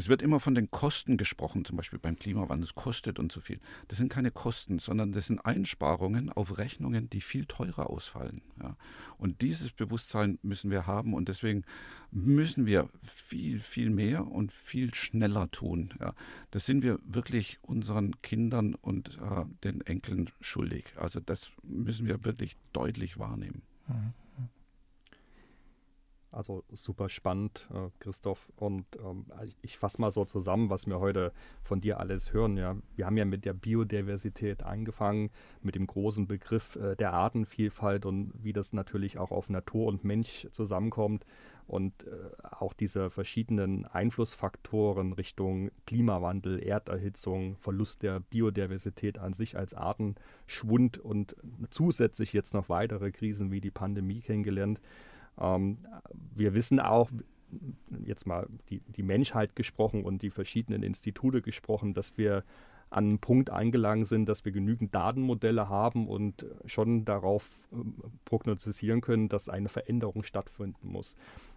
es 0.00 0.08
wird 0.08 0.22
immer 0.22 0.40
von 0.40 0.54
den 0.54 0.70
Kosten 0.70 1.18
gesprochen, 1.18 1.66
zum 1.66 1.76
Beispiel 1.76 1.98
beim 1.98 2.16
Klimawandel, 2.16 2.64
es 2.64 2.74
kostet 2.74 3.18
und 3.18 3.30
so 3.30 3.42
viel. 3.42 3.58
Das 3.88 3.98
sind 3.98 4.08
keine 4.08 4.30
Kosten, 4.30 4.78
sondern 4.78 5.12
das 5.12 5.26
sind 5.26 5.40
Einsparungen 5.44 6.32
auf 6.32 6.56
Rechnungen, 6.56 7.10
die 7.10 7.20
viel 7.20 7.44
teurer 7.44 7.90
ausfallen. 7.90 8.40
Ja. 8.62 8.78
Und 9.18 9.42
dieses 9.42 9.72
Bewusstsein 9.72 10.38
müssen 10.40 10.70
wir 10.70 10.86
haben 10.86 11.12
und 11.12 11.28
deswegen 11.28 11.64
müssen 12.10 12.64
wir 12.64 12.88
viel, 13.02 13.60
viel 13.60 13.90
mehr 13.90 14.26
und 14.26 14.52
viel 14.52 14.94
schneller 14.94 15.50
tun. 15.50 15.92
Ja. 16.00 16.14
Das 16.50 16.64
sind 16.64 16.82
wir 16.82 16.98
wirklich 17.04 17.58
unseren 17.60 18.22
Kindern 18.22 18.74
und 18.76 19.18
äh, 19.18 19.44
den 19.64 19.82
Enkeln 19.82 20.30
schuldig. 20.40 20.94
Also 20.96 21.20
das 21.20 21.50
müssen 21.62 22.06
wir 22.06 22.24
wirklich 22.24 22.56
deutlich 22.72 23.18
wahrnehmen. 23.18 23.60
Mhm. 23.86 24.14
Also 26.32 26.64
super 26.70 27.08
spannend, 27.08 27.68
äh, 27.74 27.88
Christoph. 27.98 28.52
Und 28.56 28.84
ähm, 29.04 29.26
ich 29.62 29.78
fasse 29.78 30.00
mal 30.00 30.10
so 30.10 30.24
zusammen, 30.24 30.70
was 30.70 30.86
wir 30.86 31.00
heute 31.00 31.32
von 31.62 31.80
dir 31.80 31.98
alles 31.98 32.32
hören. 32.32 32.56
Ja, 32.56 32.76
wir 32.94 33.06
haben 33.06 33.16
ja 33.16 33.24
mit 33.24 33.44
der 33.44 33.52
Biodiversität 33.52 34.62
angefangen, 34.62 35.30
mit 35.62 35.74
dem 35.74 35.86
großen 35.86 36.28
Begriff 36.28 36.76
äh, 36.76 36.94
der 36.94 37.12
Artenvielfalt 37.14 38.06
und 38.06 38.32
wie 38.34 38.52
das 38.52 38.72
natürlich 38.72 39.18
auch 39.18 39.32
auf 39.32 39.48
Natur 39.48 39.86
und 39.88 40.04
Mensch 40.04 40.46
zusammenkommt 40.52 41.24
und 41.70 42.04
äh, 42.04 42.10
auch 42.42 42.72
diese 42.72 43.10
verschiedenen 43.10 43.86
Einflussfaktoren 43.86 45.12
Richtung 45.12 45.70
Klimawandel, 45.86 46.60
Erderhitzung, 46.60 47.56
Verlust 47.58 48.02
der 48.02 48.18
Biodiversität 48.18 49.18
an 49.18 49.34
sich 49.34 49.56
als 49.56 49.72
Artenschwund 49.72 50.98
und 50.98 51.36
zusätzlich 51.70 52.32
jetzt 52.32 52.54
noch 52.54 52.68
weitere 52.68 53.12
Krisen 53.12 53.52
wie 53.52 53.60
die 53.60 53.70
Pandemie 53.70 54.20
kennengelernt. 54.20 54.80
Ähm, 55.40 55.78
wir 56.34 56.54
wissen 56.54 56.80
auch, 56.80 57.10
jetzt 58.04 58.26
mal 58.26 58.46
die, 58.68 58.80
die 58.80 59.02
Menschheit 59.02 59.56
gesprochen 59.56 60.04
und 60.04 60.22
die 60.22 60.30
verschiedenen 60.30 60.82
Institute 60.82 61.42
gesprochen, 61.42 61.94
dass 61.94 62.16
wir 62.16 62.44
an 62.90 63.08
einen 63.08 63.18
Punkt 63.20 63.50
eingelangt 63.50 64.06
sind, 64.06 64.28
dass 64.28 64.44
wir 64.44 64.52
genügend 64.52 64.94
Datenmodelle 64.94 65.68
haben 65.68 66.08
und 66.08 66.44
schon 66.66 67.04
darauf 67.04 67.48
äh, 67.72 67.76
prognostizieren 68.24 69.00
können, 69.00 69.28
dass 69.28 69.48
eine 69.48 69.68
Veränderung 69.68 70.24
stattfinden 70.24 70.88
muss. 70.88 71.14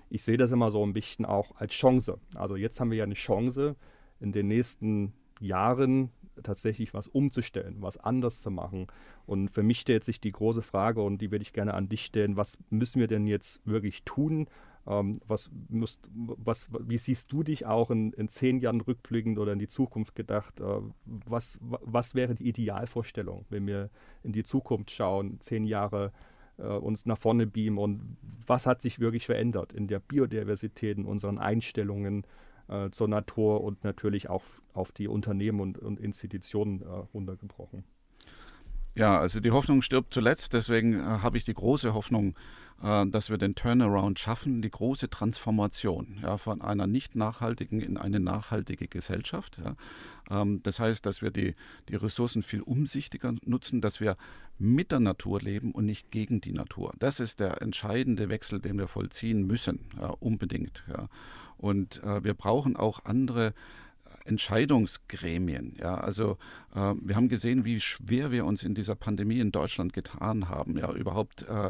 Ich 0.09 0.23
sehe 0.23 0.37
das 0.37 0.51
immer 0.51 0.69
so 0.69 0.85
ein 0.85 0.93
bisschen 0.93 1.25
auch 1.25 1.55
als 1.55 1.73
Chance. 1.73 2.19
Also 2.35 2.55
jetzt 2.55 2.79
haben 2.79 2.91
wir 2.91 2.99
ja 2.99 3.03
eine 3.03 3.15
Chance, 3.15 3.75
in 4.19 4.31
den 4.31 4.47
nächsten 4.47 5.13
Jahren 5.39 6.11
tatsächlich 6.41 6.93
was 6.93 7.07
umzustellen, 7.07 7.77
was 7.79 7.97
anders 7.97 8.41
zu 8.41 8.51
machen. 8.51 8.87
Und 9.25 9.49
für 9.49 9.63
mich 9.63 9.79
stellt 9.79 10.03
sich 10.03 10.19
die 10.19 10.31
große 10.31 10.61
Frage, 10.61 11.01
und 11.01 11.19
die 11.19 11.31
würde 11.31 11.43
ich 11.43 11.53
gerne 11.53 11.73
an 11.73 11.89
dich 11.89 12.05
stellen, 12.05 12.37
was 12.37 12.57
müssen 12.69 12.99
wir 12.99 13.07
denn 13.07 13.27
jetzt 13.27 13.61
wirklich 13.65 14.03
tun? 14.03 14.47
Ähm, 14.85 15.19
was 15.27 15.49
musst, 15.69 16.09
was, 16.13 16.67
wie 16.79 16.97
siehst 16.97 17.31
du 17.31 17.43
dich 17.43 17.65
auch 17.65 17.89
in, 17.89 18.11
in, 18.13 18.27
zehn 18.27 18.59
Jahren 18.59 18.81
rückblickend 18.81 19.39
oder 19.39 19.53
in 19.53 19.59
die 19.59 19.67
Zukunft 19.67 20.15
gedacht? 20.15 20.59
Äh, 20.59 20.81
was, 21.05 21.57
was 21.61 22.15
wäre 22.15 22.35
die 22.35 22.47
Idealvorstellung, 22.47 23.45
wenn 23.49 23.65
wir 23.65 23.89
in 24.23 24.33
die 24.33 24.43
Zukunft 24.43 24.91
schauen, 24.91 25.39
zehn 25.39 25.63
Jahre 25.65 26.11
äh, 26.57 26.63
uns 26.63 27.05
nach 27.05 27.17
vorne 27.17 27.47
beamen 27.47 27.77
und 27.77 28.17
was 28.45 28.65
hat 28.65 28.81
sich 28.81 28.99
wirklich 28.99 29.25
verändert 29.25 29.73
in 29.73 29.87
der 29.87 29.99
Biodiversität, 29.99 30.97
in 30.97 31.05
unseren 31.05 31.37
Einstellungen, 31.37 32.25
äh, 32.67 32.89
zur 32.91 33.07
Natur 33.07 33.63
und 33.63 33.83
natürlich 33.83 34.29
auch 34.29 34.43
auf 34.73 34.91
die 34.91 35.07
Unternehmen 35.07 35.59
und, 35.59 35.77
und 35.79 35.99
Institutionen 35.99 36.81
äh, 36.81 36.85
runtergebrochen. 36.85 37.83
Ja, 38.95 39.19
also 39.19 39.39
die 39.39 39.51
Hoffnung 39.51 39.81
stirbt 39.81 40.13
zuletzt, 40.13 40.53
deswegen 40.53 40.93
äh, 40.93 41.01
habe 41.01 41.37
ich 41.37 41.43
die 41.43 41.53
große 41.55 41.95
Hoffnung, 41.95 42.35
äh, 42.83 43.07
dass 43.07 43.31
wir 43.31 43.39
den 43.39 43.55
Turnaround 43.55 44.19
schaffen, 44.19 44.61
die 44.61 44.69
große 44.69 45.09
Transformation 45.09 46.19
ja, 46.21 46.37
von 46.37 46.61
einer 46.61 46.85
nicht 46.85 47.15
nachhaltigen 47.15 47.81
in 47.81 47.97
eine 47.97 48.19
nachhaltige 48.19 48.87
Gesellschaft. 48.87 49.57
Ja. 49.63 50.41
Ähm, 50.41 50.61
das 50.61 50.79
heißt, 50.79 51.07
dass 51.07 51.23
wir 51.23 51.31
die, 51.31 51.55
die 51.89 51.95
Ressourcen 51.95 52.43
viel 52.43 52.61
umsichtiger 52.61 53.33
nutzen, 53.43 53.81
dass 53.81 53.99
wir 53.99 54.15
mit 54.59 54.91
der 54.91 54.99
Natur 54.99 55.41
leben 55.41 55.71
und 55.71 55.85
nicht 55.85 56.11
gegen 56.11 56.39
die 56.39 56.53
Natur. 56.53 56.93
Das 56.99 57.19
ist 57.19 57.39
der 57.39 57.63
entscheidende 57.63 58.29
Wechsel, 58.29 58.59
den 58.59 58.77
wir 58.77 58.87
vollziehen 58.87 59.47
müssen, 59.47 59.79
ja, 59.99 60.09
unbedingt. 60.19 60.83
Ja. 60.87 61.09
Und 61.57 62.03
äh, 62.03 62.23
wir 62.23 62.33
brauchen 62.33 62.75
auch 62.75 63.05
andere 63.05 63.53
Entscheidungsgremien. 64.25 65.75
Ja, 65.79 65.95
also 65.95 66.37
wir 66.75 67.15
haben 67.15 67.29
gesehen, 67.29 67.65
wie 67.65 67.79
schwer 67.79 68.31
wir 68.31 68.45
uns 68.45 68.63
in 68.63 68.73
dieser 68.73 68.95
Pandemie 68.95 69.39
in 69.39 69.51
Deutschland 69.51 69.93
getan 69.93 70.49
haben, 70.49 70.75
ja, 70.77 70.91
überhaupt 70.91 71.43
äh, 71.43 71.69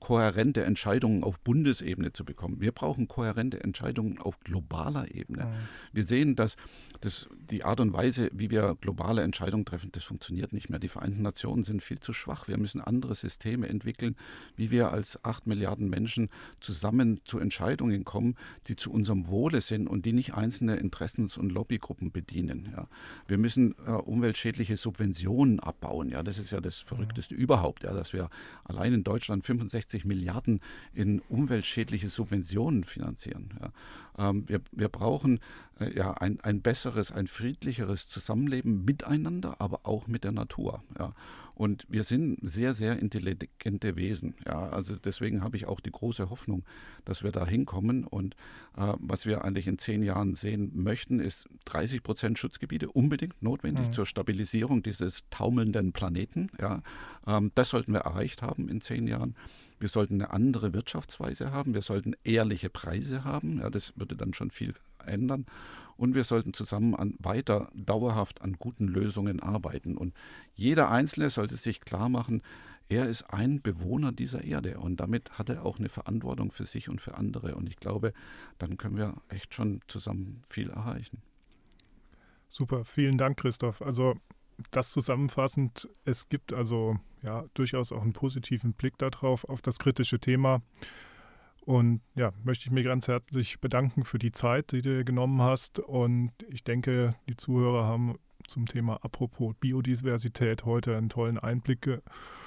kohärente 0.00 0.64
Entscheidungen 0.64 1.22
auf 1.22 1.40
Bundesebene 1.40 2.12
zu 2.12 2.24
bekommen. 2.24 2.60
Wir 2.60 2.72
brauchen 2.72 3.06
kohärente 3.06 3.62
Entscheidungen 3.62 4.18
auf 4.18 4.40
globaler 4.40 5.14
Ebene. 5.14 5.44
Mhm. 5.44 5.50
Wir 5.92 6.04
sehen, 6.04 6.36
dass 6.36 6.56
das, 7.02 7.28
die 7.50 7.64
Art 7.64 7.80
und 7.80 7.92
Weise, 7.92 8.30
wie 8.32 8.50
wir 8.50 8.76
globale 8.80 9.22
Entscheidungen 9.22 9.66
treffen, 9.66 9.90
das 9.92 10.04
funktioniert 10.04 10.54
nicht 10.54 10.70
mehr. 10.70 10.78
Die 10.78 10.88
Vereinten 10.88 11.20
Nationen 11.20 11.64
sind 11.64 11.82
viel 11.82 12.00
zu 12.00 12.14
schwach. 12.14 12.48
Wir 12.48 12.56
müssen 12.56 12.80
andere 12.80 13.14
Systeme 13.14 13.68
entwickeln, 13.68 14.16
wie 14.56 14.70
wir 14.70 14.90
als 14.90 15.22
acht 15.22 15.46
Milliarden 15.46 15.90
Menschen 15.90 16.30
zusammen 16.60 17.20
zu 17.26 17.38
Entscheidungen 17.38 18.04
kommen, 18.04 18.36
die 18.68 18.76
zu 18.76 18.90
unserem 18.90 19.28
Wohle 19.28 19.60
sind 19.60 19.86
und 19.86 20.06
die 20.06 20.14
nicht 20.14 20.32
einzelne 20.32 20.76
Interessens- 20.76 21.36
und 21.36 21.52
Lobbygruppen 21.52 22.10
bedienen. 22.10 22.70
Ja. 22.74 22.88
Wir 23.26 23.36
müssen 23.36 23.74
äh, 23.86 23.90
umweltschädliche 24.14 24.76
Subventionen 24.76 25.58
abbauen. 25.58 26.08
Ja, 26.08 26.22
das 26.22 26.38
ist 26.38 26.52
ja 26.52 26.60
das 26.60 26.78
Verrückteste 26.78 27.34
mhm. 27.34 27.40
überhaupt, 27.40 27.82
ja, 27.82 27.92
dass 27.92 28.12
wir 28.12 28.30
allein 28.62 28.92
in 28.94 29.04
Deutschland 29.04 29.44
65 29.44 30.04
Milliarden 30.04 30.60
in 30.94 31.20
umweltschädliche 31.28 32.08
Subventionen 32.08 32.84
finanzieren. 32.84 33.50
Ja. 33.60 34.30
Ähm, 34.30 34.48
wir, 34.48 34.60
wir 34.70 34.88
brauchen 34.88 35.40
äh, 35.80 35.96
ja, 35.96 36.12
ein, 36.12 36.40
ein 36.40 36.62
besseres, 36.62 37.12
ein 37.12 37.26
friedlicheres 37.26 38.08
Zusammenleben 38.08 38.84
miteinander, 38.84 39.60
aber 39.60 39.80
auch 39.84 40.06
mit 40.06 40.24
der 40.24 40.32
Natur. 40.32 40.82
Ja. 40.98 41.14
Und 41.54 41.86
wir 41.88 42.02
sind 42.02 42.38
sehr, 42.42 42.74
sehr 42.74 42.98
intelligente 42.98 43.96
Wesen. 43.96 44.34
Ja. 44.46 44.70
Also 44.70 44.96
deswegen 44.96 45.42
habe 45.42 45.56
ich 45.56 45.66
auch 45.66 45.80
die 45.80 45.92
große 45.92 46.30
Hoffnung, 46.30 46.64
dass 47.04 47.22
wir 47.22 47.30
da 47.30 47.46
hinkommen. 47.46 48.04
Und 48.04 48.34
äh, 48.76 48.92
was 48.98 49.26
wir 49.26 49.44
eigentlich 49.44 49.66
in 49.66 49.78
zehn 49.78 50.02
Jahren 50.02 50.34
sehen 50.34 50.72
möchten, 50.74 51.20
ist 51.20 51.48
30 51.66 52.02
Prozent 52.02 52.38
Schutzgebiete 52.38 52.90
unbedingt 52.90 53.40
notwendig 53.42 53.88
mhm. 53.88 53.92
zur 53.92 54.06
Stabilisierung 54.06 54.82
dieses 54.82 55.28
taumelnden 55.30 55.92
Planeten. 55.92 56.50
Ja. 56.60 56.82
Ähm, 57.26 57.52
das 57.54 57.70
sollten 57.70 57.92
wir 57.92 58.00
erreicht 58.00 58.42
haben 58.42 58.68
in 58.68 58.80
zehn 58.80 59.06
Jahren. 59.06 59.36
Wir 59.78 59.88
sollten 59.88 60.14
eine 60.14 60.30
andere 60.30 60.72
Wirtschaftsweise 60.72 61.52
haben. 61.52 61.74
Wir 61.74 61.82
sollten 61.82 62.14
ehrliche 62.24 62.70
Preise 62.70 63.24
haben. 63.24 63.58
Ja, 63.60 63.70
das 63.70 63.92
würde 63.96 64.16
dann 64.16 64.34
schon 64.34 64.50
viel 64.50 64.74
ändern. 65.04 65.46
Und 65.96 66.14
wir 66.14 66.24
sollten 66.24 66.54
zusammen 66.54 66.94
an, 66.94 67.14
weiter 67.18 67.70
dauerhaft 67.74 68.42
an 68.42 68.54
guten 68.58 68.88
Lösungen 68.88 69.40
arbeiten. 69.40 69.96
Und 69.96 70.14
jeder 70.54 70.90
Einzelne 70.90 71.30
sollte 71.30 71.56
sich 71.56 71.80
klar 71.80 72.08
machen, 72.08 72.42
er 72.88 73.08
ist 73.08 73.22
ein 73.32 73.62
Bewohner 73.62 74.12
dieser 74.12 74.44
Erde 74.44 74.78
und 74.78 74.98
damit 75.00 75.38
hat 75.38 75.48
er 75.48 75.64
auch 75.64 75.78
eine 75.78 75.88
Verantwortung 75.88 76.52
für 76.52 76.66
sich 76.66 76.88
und 76.90 77.00
für 77.00 77.16
andere. 77.16 77.54
Und 77.54 77.66
ich 77.66 77.76
glaube, 77.76 78.12
dann 78.58 78.76
können 78.76 78.96
wir 78.96 79.14
echt 79.28 79.54
schon 79.54 79.80
zusammen 79.88 80.42
viel 80.50 80.68
erreichen. 80.68 81.22
Super, 82.50 82.84
vielen 82.84 83.16
Dank, 83.16 83.38
Christoph. 83.38 83.80
Also 83.80 84.16
das 84.70 84.90
zusammenfassend, 84.90 85.88
es 86.04 86.28
gibt 86.28 86.52
also 86.52 86.96
ja 87.22 87.44
durchaus 87.54 87.92
auch 87.92 88.02
einen 88.02 88.12
positiven 88.12 88.72
Blick 88.74 88.98
darauf, 88.98 89.44
auf 89.44 89.62
das 89.62 89.78
kritische 89.78 90.18
Thema. 90.18 90.62
Und 91.64 92.02
ja, 92.14 92.32
möchte 92.42 92.66
ich 92.66 92.70
mir 92.70 92.82
ganz 92.82 93.08
herzlich 93.08 93.58
bedanken 93.60 94.04
für 94.04 94.18
die 94.18 94.32
Zeit, 94.32 94.72
die 94.72 94.82
du 94.82 95.04
genommen 95.04 95.40
hast. 95.40 95.78
Und 95.78 96.32
ich 96.48 96.62
denke, 96.62 97.14
die 97.26 97.36
Zuhörer 97.36 97.84
haben 97.84 98.18
zum 98.46 98.66
Thema 98.66 99.02
apropos 99.02 99.54
Biodiversität 99.58 100.66
heute 100.66 100.96
einen 100.96 101.08
tollen 101.08 101.38
Einblick 101.38 102.02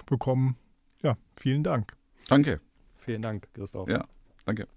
bekommen. 0.06 0.56
Ja, 1.02 1.18
vielen 1.40 1.64
Dank. 1.64 1.98
Danke. 2.28 2.62
Vielen 3.00 3.22
Dank, 3.22 3.48
Christoph. 3.54 3.90
Ja, 3.90 4.06
danke. 4.46 4.68